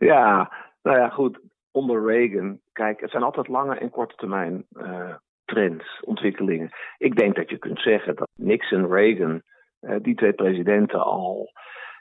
[0.00, 0.50] ja,
[0.82, 1.38] nou ja, goed.
[1.70, 6.70] Onder Reagan, kijk, het zijn altijd lange en korte termijn uh, trends, ontwikkelingen.
[6.98, 9.42] Ik denk dat je kunt zeggen dat Nixon, Reagan,
[9.80, 11.50] uh, die twee presidenten al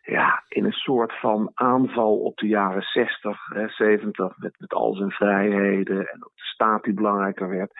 [0.05, 4.93] ja, in een soort van aanval op de jaren 60, hè, 70, met, met al
[4.93, 7.71] zijn vrijheden en ook de staat die belangrijker werd,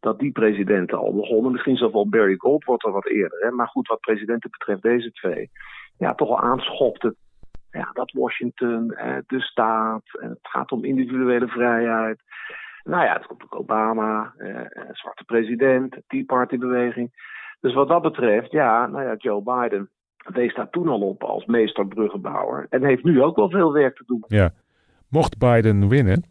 [0.00, 1.52] dat die presidenten al begonnen.
[1.52, 5.50] Misschien zelfs wel Barry Goldwater wat eerder, hè, maar goed, wat presidenten betreft deze twee,
[5.98, 7.14] ja, toch al aanschopte
[7.72, 8.88] ja, dat Washington,
[9.26, 12.22] de staat, en het gaat om individuele vrijheid.
[12.84, 14.60] Nou ja, het komt ook Obama, eh,
[14.92, 17.10] zwarte president, Tea Party beweging.
[17.60, 19.90] Dus wat dat betreft, ja, nou ja, Joe Biden
[20.22, 22.66] wees daar toen al op als meester bruggenbouwer.
[22.70, 24.24] En heeft nu ook wel veel werk te doen.
[24.26, 24.52] Ja.
[25.08, 26.24] Mocht Biden winnen,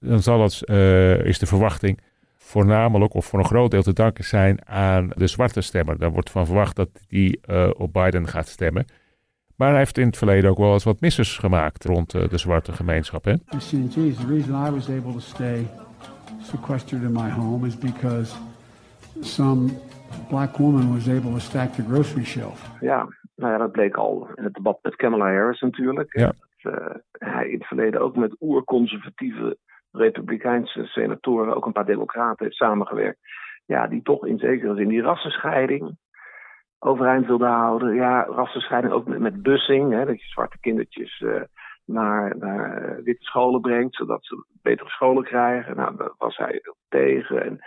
[0.00, 2.00] dan zal het, uh, is de verwachting
[2.36, 5.98] voornamelijk of voor een groot deel te danken zijn aan de zwarte stemmer.
[5.98, 8.86] Daar wordt van verwacht dat die uh, op Biden gaat stemmen.
[9.56, 12.38] Maar hij heeft in het verleden ook wel eens wat misses gemaakt rond uh, de
[12.38, 13.24] zwarte gemeenschap.
[13.24, 13.34] Hè?
[13.48, 15.66] Geez, the reason I was able to stay
[16.42, 18.34] sequestered in my home is because
[19.20, 19.70] some
[20.28, 22.70] black woman was able to stack the grocery shelf.
[22.80, 26.18] Ja, nou ja, dat bleek al in het debat met Kamala Harris natuurlijk.
[26.18, 26.32] Ja.
[26.62, 29.56] Dat, uh, hij in het verleden ook met oerconservatieve
[29.90, 33.18] republikeinse senatoren, ook een paar democraten, heeft samengewerkt.
[33.66, 35.96] Ja, die toch in zekere zin die rassenscheiding
[36.78, 37.94] overeind wilden houden.
[37.94, 41.42] Ja, rassenscheiding ook met, met bussing, hè, dat je zwarte kindertjes uh,
[41.84, 45.76] naar, naar uh, witte scholen brengt, zodat ze betere scholen krijgen.
[45.76, 47.58] Nou, daar was hij tegen en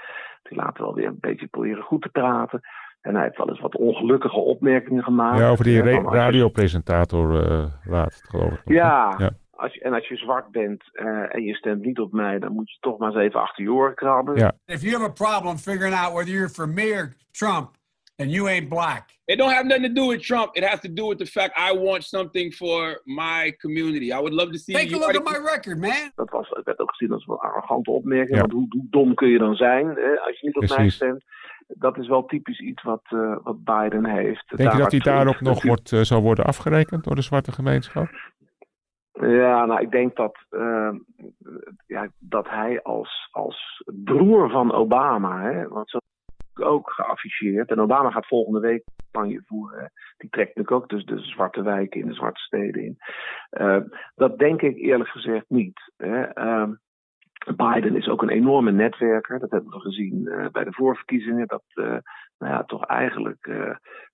[0.49, 2.61] die later wel weer een beetje proberen goed te praten.
[3.01, 5.39] En hij heeft wel eens wat ongelukkige opmerkingen gemaakt.
[5.39, 8.61] Ja, over die ra radiopresentator uh, laat, geloof ik.
[8.65, 9.31] Ja, ja.
[9.51, 12.51] Als je, en als je zwart bent uh, en je stemt niet op mij, dan
[12.51, 14.35] moet je toch maar eens even achter je oren krabben.
[14.35, 14.51] Ja.
[14.65, 17.69] If you have a problem figuring out whether you're for me or Trump,
[18.15, 19.16] and you ain't black.
[19.27, 20.55] It don't have nothing to do with Trump.
[20.55, 24.13] It has to do with the fact I want something for my community.
[24.13, 24.73] I would love to see.
[24.73, 26.11] Take a look at my record, man.
[26.15, 28.35] Dat was, werd ook gezien als een arrogante opmerking.
[28.35, 28.39] Ja.
[28.39, 30.77] Want hoe, hoe, dom kun je dan zijn hè, als je niet op Precies.
[30.77, 31.23] mij stemt?
[31.67, 34.57] Dat is wel typisch iets wat, uh, wat Biden heeft.
[34.57, 38.07] Denk je dat hij daarop nog wordt, uh, zal worden afgerekend door de zwarte gemeenschap?
[39.11, 40.89] Ja, nou, ik denk dat, uh,
[41.87, 45.97] ja, dat hij als, als broer van Obama, hè, want zo
[46.63, 47.69] ook geafficheerd.
[47.69, 49.91] En Obama gaat volgende week campagne voeren.
[50.17, 52.97] Die trekt natuurlijk ook dus de zwarte wijken in de zwarte steden in.
[53.51, 53.81] Uh,
[54.15, 55.93] dat denk ik eerlijk gezegd niet.
[55.97, 56.39] Hè.
[56.43, 56.69] Uh,
[57.55, 59.39] Biden is ook een enorme netwerker.
[59.39, 61.47] Dat hebben we gezien uh, bij de voorverkiezingen.
[61.47, 61.63] Dat
[62.37, 63.49] nou ja, toch eigenlijk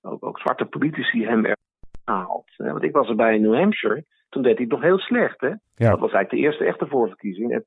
[0.01, 1.58] ook, ook, zwarte politici hem er
[2.03, 2.53] haalt.
[2.58, 4.06] Want ik was erbij in New Hampshire.
[4.29, 5.41] Toen deed hij het nog heel slecht.
[5.41, 5.47] Hè?
[5.47, 5.89] Ja.
[5.89, 7.51] Dat was eigenlijk de eerste echte voorverkiezing.
[7.51, 7.63] En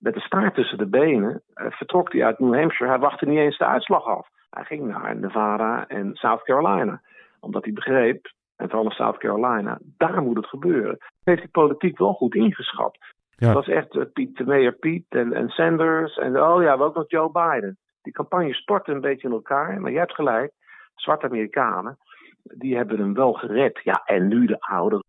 [0.00, 2.90] met de staart tussen de benen uh, vertrok hij uit New Hampshire.
[2.90, 4.28] Hij wachtte niet eens de uitslag af.
[4.50, 7.00] Hij ging naar Nevada en South Carolina.
[7.40, 10.98] Omdat hij begreep, en vooral in South Carolina, daar moet het gebeuren.
[11.24, 12.98] heeft hij politiek wel goed ingeschat.
[13.36, 13.46] Ja.
[13.46, 16.16] Het was echt uh, Piet, de Mayor Piet en, en Sanders.
[16.16, 17.78] En oh ja, we ook nog Joe Biden.
[18.02, 19.80] Die campagne stortte een beetje in elkaar.
[19.80, 20.52] Maar je hebt gelijk,
[20.94, 21.98] zwarte Amerikanen,
[22.42, 23.80] die hebben hem wel gered.
[23.82, 24.99] Ja, en nu de ouderen.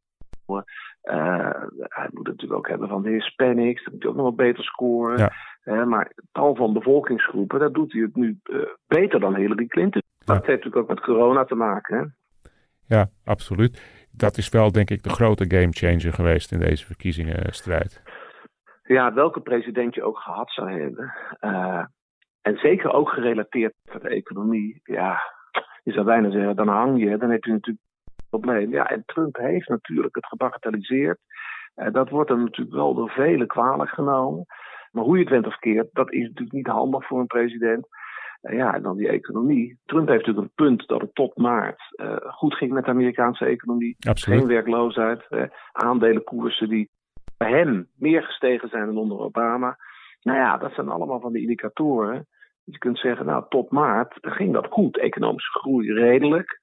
[0.58, 0.66] Uh,
[1.78, 3.84] hij moet het natuurlijk ook hebben van de Hispanics.
[3.84, 5.18] Dat moet hij ook nog wel beter scoren.
[5.18, 5.32] Ja.
[5.64, 10.02] Uh, maar tal van bevolkingsgroepen, dat doet hij het nu uh, beter dan Hillary Clinton.
[10.18, 10.34] Ja.
[10.34, 11.98] Dat heeft natuurlijk ook met corona te maken.
[11.98, 12.04] Hè?
[12.96, 14.08] Ja, absoluut.
[14.12, 18.04] Dat is wel denk ik de grote gamechanger geweest in deze verkiezingenstrijd.
[18.84, 21.14] Ja, welke president je ook gehad zou hebben.
[22.42, 24.82] en zeker ook gerelateerd met de economie.
[24.84, 25.20] Ja,
[25.84, 27.18] je zou bijna zeggen, dan hang je.
[27.18, 27.86] Dan heb je natuurlijk
[28.32, 28.72] probleem.
[28.72, 31.20] Ja, en Trump heeft natuurlijk het gebagatelliseerd.
[31.76, 34.46] Uh, dat wordt hem natuurlijk wel door velen kwalijk genomen.
[34.92, 37.88] Maar hoe je het went of keert, dat is natuurlijk niet handig voor een president.
[38.42, 39.80] Uh, ja, en dan die economie.
[39.86, 43.46] Trump heeft natuurlijk een punt dat het tot maart uh, goed ging met de Amerikaanse
[43.46, 43.96] economie.
[44.08, 44.40] Absoluut.
[44.40, 45.28] Geen werkloosheid.
[45.72, 46.90] aandelenkoersen die
[47.38, 49.78] bij hem meer gestegen zijn dan onder Obama.
[50.22, 52.28] Nou ja, dat zijn allemaal van die indicatoren.
[52.64, 54.98] Je kunt zeggen, nou, tot maart ging dat goed.
[54.98, 56.61] Economische groei redelijk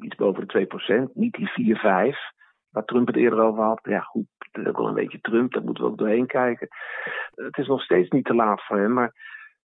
[0.00, 2.18] iets boven de 2%, niet die 4, 5,
[2.70, 3.80] waar Trump het eerder over had.
[3.82, 6.68] Ja, goed, het is ook wel een beetje Trump, daar moeten we ook doorheen kijken.
[7.34, 9.12] Het is nog steeds niet te laat voor hem, maar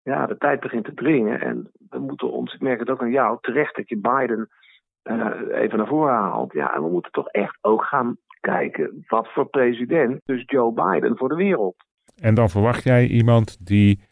[0.03, 1.41] ja, de tijd begint te dringen.
[1.41, 4.49] En we moeten ons, ik merk het ook aan jou, terecht dat je Biden
[5.03, 6.53] uh, even naar voren haalt.
[6.53, 11.17] Ja, en we moeten toch echt ook gaan kijken wat voor president, dus Joe Biden,
[11.17, 11.75] voor de wereld.
[12.15, 14.03] En dan verwacht jij iemand die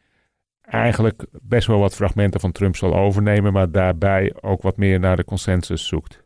[0.61, 5.15] eigenlijk best wel wat fragmenten van Trump zal overnemen, maar daarbij ook wat meer naar
[5.15, 6.23] de consensus zoekt.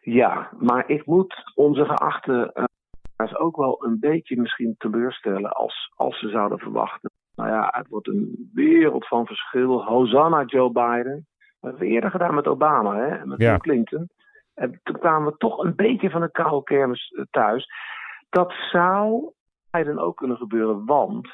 [0.00, 6.18] Ja, maar ik moet onze geachte uh, ook wel een beetje misschien teleurstellen als, als
[6.18, 7.10] ze zouden verwachten.
[7.36, 9.84] Nou ja, het wordt een wereld van verschil.
[9.84, 11.26] Hosanna Joe Biden.
[11.36, 13.56] Dat hebben we eerder gedaan met Obama, hè, met ja.
[13.56, 14.08] Clinton.
[14.54, 17.68] En toen kwamen we toch een beetje van een koude kermis thuis.
[18.28, 19.32] Dat zou
[19.70, 21.28] Biden ook kunnen gebeuren, want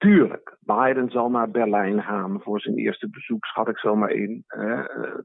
[0.00, 4.60] Tuurlijk, Biden zal naar Berlijn gaan voor zijn eerste bezoek, schat ik zomaar in, eh,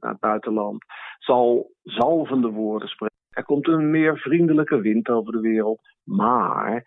[0.00, 0.84] naar het buitenland.
[1.18, 3.16] Zal zalvende woorden spreken.
[3.30, 5.80] Er komt een meer vriendelijke wind over de wereld.
[6.04, 6.82] Maar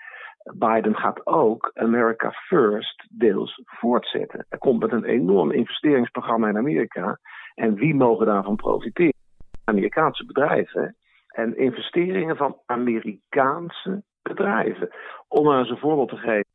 [0.57, 4.45] Biden gaat ook America First deels voortzetten.
[4.49, 7.19] Er komt met een enorm investeringsprogramma in Amerika.
[7.55, 9.13] En wie mogen daarvan profiteren?
[9.63, 10.95] Amerikaanse bedrijven.
[11.27, 14.89] En investeringen van Amerikaanse bedrijven.
[15.27, 16.48] Om maar eens een voorbeeld te geven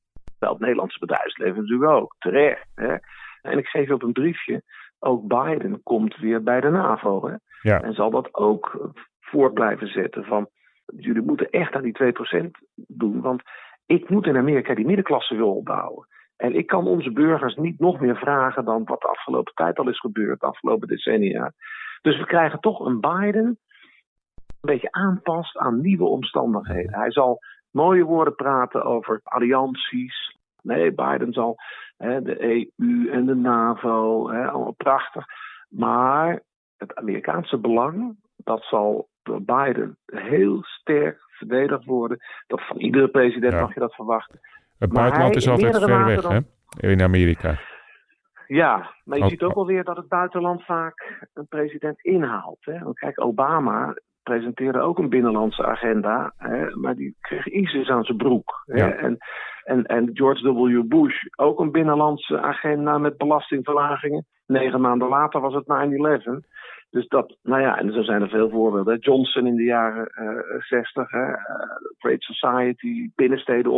[0.53, 2.67] het Nederlandse bedrijfsleven natuurlijk ook, terecht.
[2.75, 2.97] Hè?
[3.43, 4.63] En ik geef je op een briefje,
[4.99, 7.29] ook Biden komt weer bij de NAVO.
[7.29, 7.35] Hè?
[7.61, 7.83] Ja.
[7.83, 10.49] En zal dat ook voort blijven zetten van,
[10.87, 13.43] jullie moeten echt aan die 2% doen, want
[13.87, 16.07] ik moet in Amerika die middenklasse wil opbouwen.
[16.37, 19.89] En ik kan onze burgers niet nog meer vragen dan wat de afgelopen tijd al
[19.89, 21.53] is gebeurd, de afgelopen decennia.
[22.03, 23.59] Dus we krijgen toch een Biden
[24.61, 26.95] beetje aanpast aan nieuwe omstandigheden.
[26.95, 27.39] Hij zal
[27.75, 30.39] mooie woorden praten over allianties.
[30.63, 31.57] Nee, Biden zal
[31.97, 35.27] hè, de EU en de NAVO, hè, allemaal prachtig.
[35.69, 36.41] Maar
[36.77, 42.19] het Amerikaanse belang, dat zal door Biden heel sterk verdedigd worden.
[42.47, 43.61] Dat van iedere president Ja.
[43.61, 44.41] mag je dat verwachten.
[44.79, 46.33] Het Maar buitenland is altijd ver weg, dan-
[46.79, 46.89] hè?
[46.91, 47.59] In Amerika.
[48.47, 52.59] Ja, maar je Al- ziet ook wel weer dat het buitenland vaak een president inhaalt.
[52.61, 52.79] Hè?
[52.79, 56.77] Want kijk, Obama presenteerde ook een binnenlandse agenda, hè?
[56.77, 58.63] maar die kreeg ISIS aan zijn broek.
[58.65, 58.77] Hè?
[58.77, 58.93] Ja.
[58.93, 59.17] En,
[59.65, 60.89] en, en George W.
[60.89, 64.27] Bush ook een binnenlandse agenda met belastingverlagingen.
[64.47, 66.47] Negen maanden later was het 9-11.
[66.91, 68.99] Dus dat, nou ja, en zo zijn er veel voorbeelden.
[68.99, 71.33] Johnson in de jaren eh 60, hè?
[71.33, 71.37] eh,
[71.99, 73.73] Great Society, binnensteden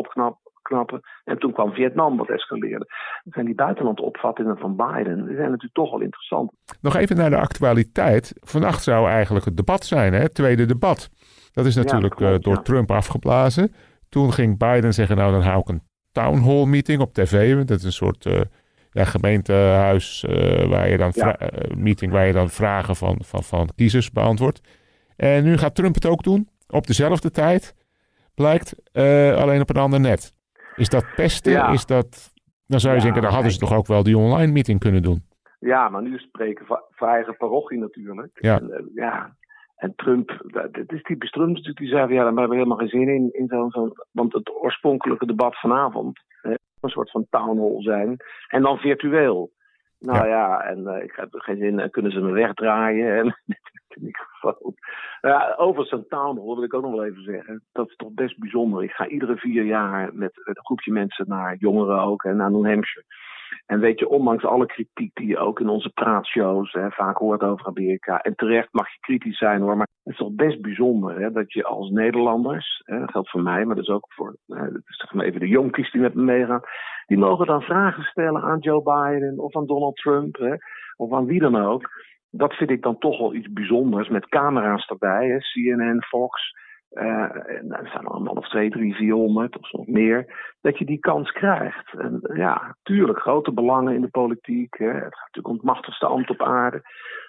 [1.25, 2.87] En toen kwam Vietnam wat escaleerde.
[3.25, 6.51] Dan zijn die buitenlandopvattingen van Biden, die zijn natuurlijk toch wel interessant.
[6.81, 8.33] Nog even naar de actualiteit.
[8.41, 10.21] Vannacht zou eigenlijk het debat zijn, hè?
[10.21, 11.11] het tweede debat.
[11.53, 12.63] Dat is Ja, natuurlijk klopt, eh, door ja.
[12.63, 13.75] Trump afgeblazen.
[14.09, 17.65] Toen ging Biden zeggen, nou dan hou ik een town hall meeting op tv.
[17.65, 18.41] Dat is een soort eh,
[18.91, 21.39] ja, gemeentehuis eh, waar je dan Ja.
[21.77, 24.61] meeting waar je dan vragen van, van, van kiezers beantwoordt.
[25.17, 27.75] En nu gaat Trump het ook doen, op dezelfde tijd.
[28.35, 28.75] Blijkt,
[29.37, 30.35] alleen op een ander net.
[30.77, 31.53] Is dat pesten?
[31.53, 31.73] Ja.
[31.73, 32.35] Is dat...
[32.67, 35.03] Dan zou je Ja, denken, dan hadden ze toch ook wel die online meeting kunnen
[35.03, 35.25] doen.
[35.59, 38.31] Ja, maar nu spreken voor eigen parochie natuurlijk.
[38.41, 38.61] Ja.
[38.61, 39.37] En, eh, ja.
[39.77, 42.77] en Trump, dat, is typisch Trump natuurlijk, die zei van ja, daar hebben we helemaal
[42.77, 43.31] geen zin in.
[43.33, 48.17] in zo'n, zo'n, want het oorspronkelijke debat vanavond, hè, een soort van town hall zijn.
[48.49, 49.53] En dan virtueel.
[49.99, 53.17] Nou ja, en eh, ik heb er geen zin, in, kunnen ze me wegdraaien?
[53.89, 54.75] En geval.
[55.57, 57.63] Over zo'n town wil ik ook nog wel even zeggen.
[57.73, 58.83] Dat is toch best bijzonder.
[58.83, 62.67] Ik ga iedere vier jaar met een groepje mensen naar jongeren ook en naar New
[62.67, 63.05] Hampshire.
[63.67, 67.43] En weet je, ondanks alle kritiek die je ook in onze praatshows hè, vaak hoort
[67.43, 68.21] over Amerika.
[68.21, 69.77] En terecht mag je kritisch zijn hoor.
[69.77, 73.43] Maar het is toch best bijzonder hè, dat je als Nederlanders, hè, dat geldt voor
[73.43, 76.61] mij, maar dat is ook voor hè, is even de jonkies die met me meegaan.
[77.07, 80.55] Die mogen dan vragen stellen aan Joe Biden of aan Donald Trump hè,
[80.97, 81.91] of aan wie dan ook.
[82.31, 85.27] Dat vind ik dan toch wel iets bijzonders met camera's erbij.
[85.29, 86.53] Hè, CNN, Fox.
[86.89, 87.23] eh,
[87.57, 90.51] en er zijn er allemaal of twee, drie, vierhonderd of soms meer.
[90.61, 91.93] Dat je die kans krijgt.
[91.99, 94.75] En ja, tuurlijk, grote belangen in de politiek.
[94.79, 94.87] Hè.
[94.87, 96.83] Het gaat natuurlijk om het machtigste ambt op aarde.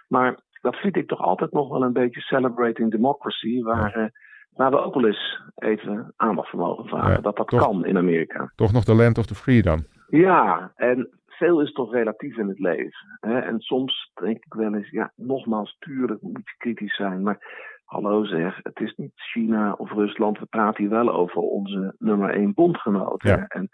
[0.08, 3.62] Maar dat vind ik toch altijd nog wel een beetje celebrating democracy.
[3.62, 4.06] Waar, eh,
[4.50, 7.12] waar we ook wel eens even aandacht voor mogen vragen.
[7.12, 7.60] Ja, dat dat toch.
[7.60, 8.52] kan in Amerika.
[8.56, 9.86] Toch nog de land of the free dan.
[10.08, 13.18] Ja, en veel is toch relatief in het leven.
[13.20, 13.40] Hè?
[13.40, 17.24] En soms denk ik wel eens, ja, nogmaals, tuurlijk moet je kritisch zijn.
[17.24, 17.38] Maar
[17.86, 20.40] hallo zeg, het is niet China of Rusland.
[20.40, 23.24] We praten hier wel over onze nummer één bondgenoot.
[23.24, 23.46] Ja.
[23.48, 23.70] En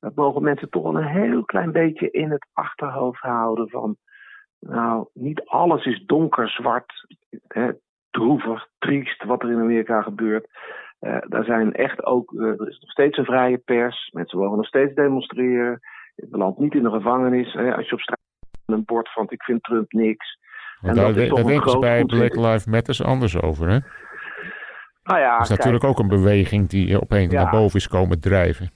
[0.00, 3.96] dat mogen mensen toch wel een heel klein beetje in het achterhoofd houden van...
[4.60, 7.06] Nou, niet alles is donker, zwart,
[7.48, 7.70] hè,
[8.10, 10.48] droevig, triest wat er in Amerika gebeurt.
[10.98, 14.10] Eh daar zijn echt ook, eh, er is nog steeds een vrije pers.
[14.12, 15.80] Mensen mogen nog steeds demonstreren.
[16.16, 17.52] Je belandt niet in de gevangenis.
[17.52, 18.18] Hè, als je op straat
[18.66, 20.38] een bord van ik vind Trump niks.
[20.80, 22.34] En daar, denken ze bij Black.
[22.34, 23.68] Lives Matter anders over.
[23.68, 23.78] Hè?
[25.02, 27.42] Nou ja, dat is kijk, natuurlijk ook een beweging die opeens Ja.
[27.42, 28.70] naar boven is komen drijven.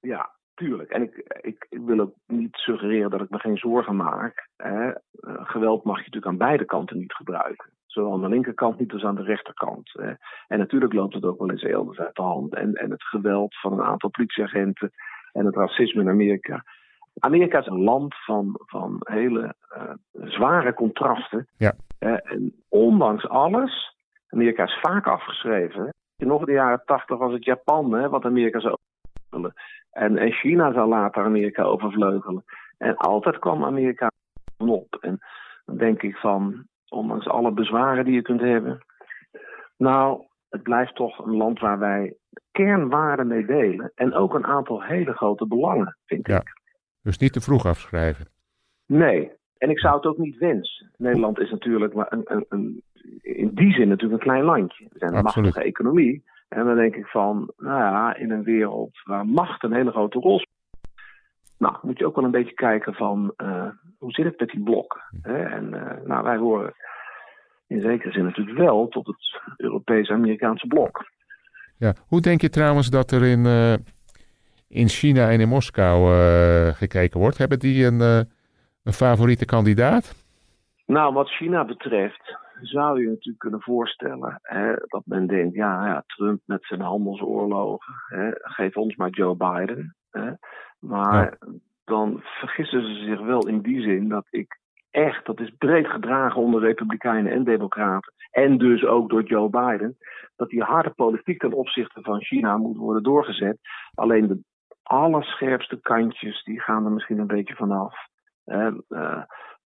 [0.00, 0.90] Ja, tuurlijk.
[0.90, 4.48] En ik, ik, ik wil ook niet suggereren dat ik me geen zorgen maak.
[4.56, 4.90] Hè.
[4.90, 7.70] Eh, geweld mag je natuurlijk aan beide kanten niet gebruiken.
[7.86, 9.90] Zowel aan de linkerkant niet als aan de rechterkant.
[9.92, 10.12] Hè.
[10.46, 12.54] En natuurlijk loopt het ook wel eens elders uit de hand.
[12.54, 14.92] En, en het geweld van een aantal politieagenten
[15.36, 16.64] en het racisme in Amerika.
[17.18, 21.46] Amerika is een land van, van hele eh, zware contrasten.
[21.56, 21.72] Ja.
[21.98, 23.96] Eh, en ondanks alles,
[24.28, 25.94] Amerika is vaak afgeschreven.
[26.16, 29.62] Nog in de jaren tachtig was het Japan, hè, wat Amerika zou overvleugelen.
[29.90, 32.44] En, en China zou later Amerika overvleugelen.
[32.78, 34.10] En altijd kwam Amerika
[34.56, 34.98] op.
[35.00, 35.18] En
[35.64, 38.84] dan denk ik van, ondanks alle bezwaren die je kunt hebben.
[39.76, 42.16] Nou, het blijft toch een land waar wij
[42.56, 43.92] kernwaarden mee delen.
[43.94, 46.36] En ook een aantal hele grote belangen, vind Ja.
[46.36, 46.60] ik.
[47.02, 48.26] Dus niet te vroeg afschrijven.
[48.86, 50.90] Nee, en ik zou het ook niet wensen.
[50.96, 52.82] Nederland is natuurlijk maar een, een, een,
[53.22, 54.84] in die zin natuurlijk een klein landje.
[54.92, 55.46] We zijn een Absoluut.
[55.46, 56.24] machtige economie.
[56.48, 60.18] En dan denk ik van, nou ja, in een wereld waar macht een hele grote
[60.18, 60.54] rol speelt.
[61.58, 64.62] Nou, moet je ook wel een beetje kijken van, eh, hoe zit het met die
[64.62, 65.00] blokken?
[65.22, 65.42] Hè?
[65.44, 66.74] En eh, nou, wij horen
[67.66, 71.04] in zekere zin natuurlijk wel tot het Europees-Amerikaanse blok.
[71.78, 71.92] Ja.
[72.06, 73.72] Hoe denk je trouwens dat er in, eh,
[74.68, 77.38] in China en in Moskou eh, gekeken wordt?
[77.38, 78.20] Hebben die een, eh,
[78.82, 80.24] een favoriete kandidaat?
[80.86, 86.04] Nou, wat China betreft zou je natuurlijk kunnen voorstellen hè, dat men denkt, ja, ja,
[86.06, 89.96] Trump met zijn handelsoorlogen, hè, geef ons maar Joe Biden.
[90.10, 90.30] Hè.
[90.78, 91.38] Maar
[91.84, 94.58] dan vergissen ze zich wel in die zin dat ik
[94.90, 98.12] echt, dat is breed gedragen onder Republikeinen en Democraten.
[98.30, 99.96] En dus ook door Joe Biden.
[100.36, 103.58] Dat die harde politiek ten opzichte van China moet worden doorgezet.
[103.94, 104.40] Alleen de
[104.82, 107.94] allerscherpste kantjes, die gaan er misschien een beetje vanaf.
[108.44, 108.74] Uh,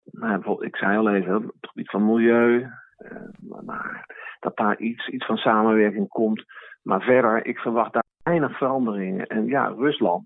[0.04, 2.72] nou, ik zei al even, het gebied van milieu.
[2.98, 4.06] Uh, maar
[4.40, 6.44] dat daar iets, iets van samenwerking komt.
[6.82, 9.28] Maar verder, ik verwacht daar weinig veranderingen.
[9.28, 10.26] En ja, Rusland.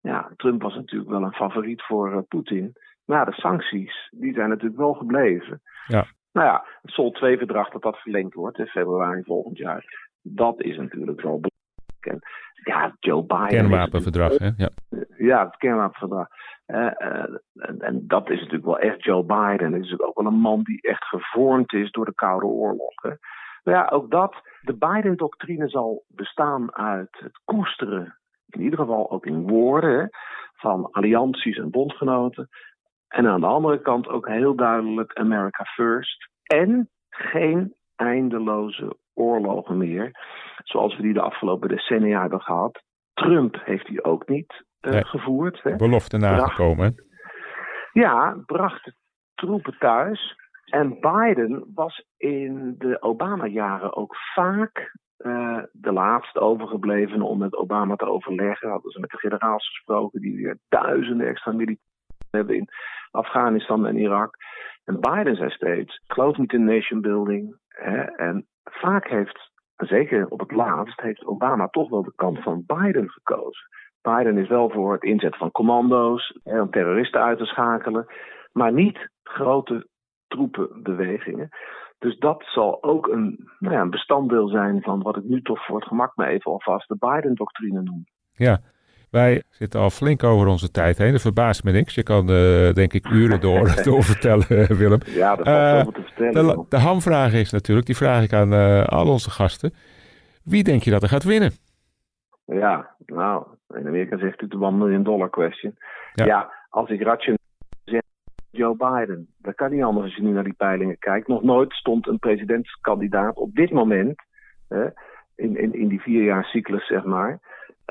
[0.00, 2.72] Ja, Trump was natuurlijk wel een favoriet voor uh, Poetin.
[3.08, 5.60] Maar ja, de sancties, die zijn natuurlijk wel gebleven.
[5.86, 6.06] Ja.
[6.32, 10.08] Nou ja, het Sol 2-verdrag dat dat verlengd wordt in februari volgend jaar.
[10.22, 12.06] Dat is natuurlijk wel belangrijk.
[12.06, 12.20] En
[12.64, 13.46] ja, Joe Biden.
[13.46, 14.50] Kernwapenverdrag, hè?
[14.56, 14.70] Ja.
[15.16, 16.28] Ja, het kernwapenverdrag.
[16.66, 19.70] Uh, uh, en, en, dat is natuurlijk wel echt Joe Biden.
[19.70, 23.02] Dat is natuurlijk ook wel een man die echt gevormd is door de Koude Oorlog.
[23.02, 23.12] Hè.
[23.62, 24.34] Maar ja, ook dat.
[24.60, 30.10] De Biden-doctrine zal bestaan uit het koesteren, in ieder geval ook in woorden,
[30.54, 32.48] van allianties en bondgenoten.
[33.08, 36.28] En aan de andere kant ook heel duidelijk America First.
[36.42, 40.10] En geen eindeloze oorlogen meer,
[40.64, 42.82] zoals we die de afgelopen decennia hebben gehad.
[43.14, 45.04] Trump heeft die ook niet uh, nee.
[45.04, 45.62] gevoerd.
[45.62, 45.76] Hè.
[45.76, 46.94] Belofte nagekomen.
[47.92, 48.92] Ja, bracht
[49.34, 50.36] troepen thuis.
[50.64, 57.96] En Biden was in de Obama-jaren ook vaak uh, de laatste overgeblevene om met Obama
[57.96, 58.70] te overleggen.
[58.70, 61.86] Hadden ze met de generaals gesproken die weer duizenden extra militairen
[62.30, 62.68] hebben in
[63.10, 64.36] Afghanistan en Irak.
[64.84, 67.56] En Biden zei steeds: geloof niet in nation building.
[68.16, 73.10] En vaak heeft, zeker op het laatst, heeft Obama toch wel de kant van Biden
[73.10, 73.68] gekozen.
[74.02, 78.06] Biden is wel voor het inzetten van commando's, hè, om terroristen uit te schakelen,
[78.52, 79.88] maar niet grote
[80.26, 81.48] troepenbewegingen.
[81.98, 85.64] Dus dat zal ook een, nou ja, een bestanddeel zijn van wat ik nu toch
[85.64, 88.04] voor het gemak maar even alvast de Biden-doctrine noem.
[88.32, 88.60] Ja,
[89.10, 91.12] wij zitten al flink over onze tijd heen.
[91.12, 91.94] Dat verbaast me niks.
[91.94, 95.00] Je kan uh, denk ik uren door, door vertellen, Willem.
[95.04, 96.56] Ja, dat valt uh, te vertellen.
[96.56, 99.72] De, de hamvraag is natuurlijk, die vraag ik aan uh, al onze gasten.
[100.44, 101.52] Wie denk je dat er gaat winnen?
[102.44, 105.76] Ja, nou, in Amerika zegt u de 1 miljoen dollar question.
[106.14, 107.38] Ja, ja als ik rationeel
[107.84, 108.00] zeg,
[108.50, 109.28] Joe Biden.
[109.38, 111.28] Dat kan niet anders als je nu naar die peilingen kijkt.
[111.28, 114.22] Nog nooit stond een presidentskandidaat op dit moment,
[115.36, 117.40] in, in, in die vierjaarscyclus zeg maar,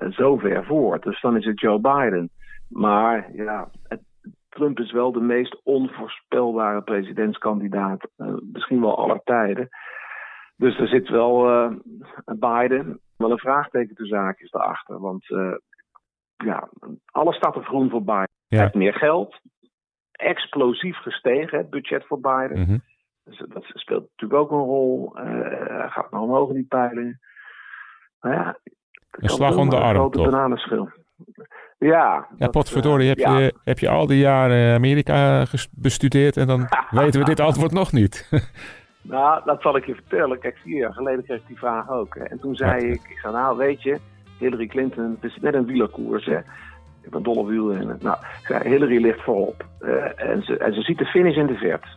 [0.09, 0.99] zo ver voor.
[0.99, 2.29] Dus dan is het Joe Biden.
[2.67, 4.01] Maar ja, het,
[4.49, 9.69] Trump is wel de meest onvoorspelbare presidentskandidaat, uh, misschien wel aller tijden.
[10.55, 11.71] Dus er zit wel uh,
[12.25, 14.99] Biden, wel een vraagteken te zaakjes daarachter.
[14.99, 15.55] Want uh,
[16.35, 16.69] ja,
[17.05, 18.29] alles staat er groen voor Biden.
[18.47, 18.55] Ja.
[18.55, 19.39] Hij heeft meer geld,
[20.11, 22.59] explosief gestegen, het budget voor Biden.
[22.59, 22.81] Mm -hmm.
[23.23, 25.11] dus dat speelt natuurlijk ook een rol.
[25.15, 27.19] hij gaat naar omhoog in die peilingen.
[28.19, 28.57] Maar ja,
[29.17, 30.29] een slag om de arm, grote toch?
[30.29, 30.89] bananenschil.
[31.77, 32.27] Ja.
[32.37, 33.37] Ja, potverdorie, heb, ja.
[33.37, 37.91] Je, heb je al die jaren Amerika bestudeerd en dan weten we dit antwoord nog
[37.91, 38.29] niet.
[39.01, 40.39] nou, dat zal ik je vertellen.
[40.39, 42.15] Kijk, vier jaar geleden kreeg ik die vraag ook.
[42.15, 42.23] Hè.
[42.23, 42.93] En toen zei ja.
[42.93, 43.97] ik, ik zei, nou weet je,
[44.37, 46.37] Hillary Clinton, het is net een wielerkoers hè.
[47.01, 47.97] Ik ben dolle wielrennen.
[48.01, 49.65] Nou, zei, Hillary ligt voorop.
[49.81, 51.87] Uh, en, ze, en ze ziet de finish in de verte.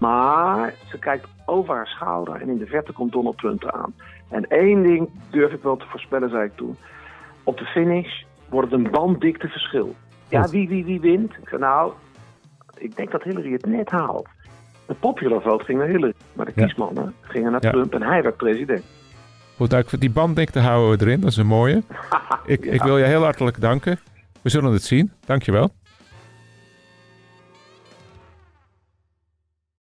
[0.00, 3.94] Maar ze kijkt over haar schouder en in de verte komt Donald Trump eraan.
[4.28, 6.76] En één ding durf ik wel te voorspellen, zei ik toen.
[7.44, 9.94] Op de finish wordt het een banddikte verschil.
[10.28, 11.32] Ja, wie, wie, wie wint?
[11.42, 11.92] Ik zei, nou,
[12.76, 14.28] ik denk dat Hillary het net haalt.
[14.86, 17.28] De popular vote ging naar Hillary, maar de kiesmannen ja.
[17.28, 17.70] gingen naar ja.
[17.70, 18.84] Trump en hij werd president.
[19.56, 21.76] Goed, die banddikte houden we erin, dat is een mooie.
[22.46, 22.72] ik, ja.
[22.72, 23.98] ik wil je heel hartelijk danken.
[24.42, 25.12] We zullen het zien.
[25.24, 25.70] Dankjewel.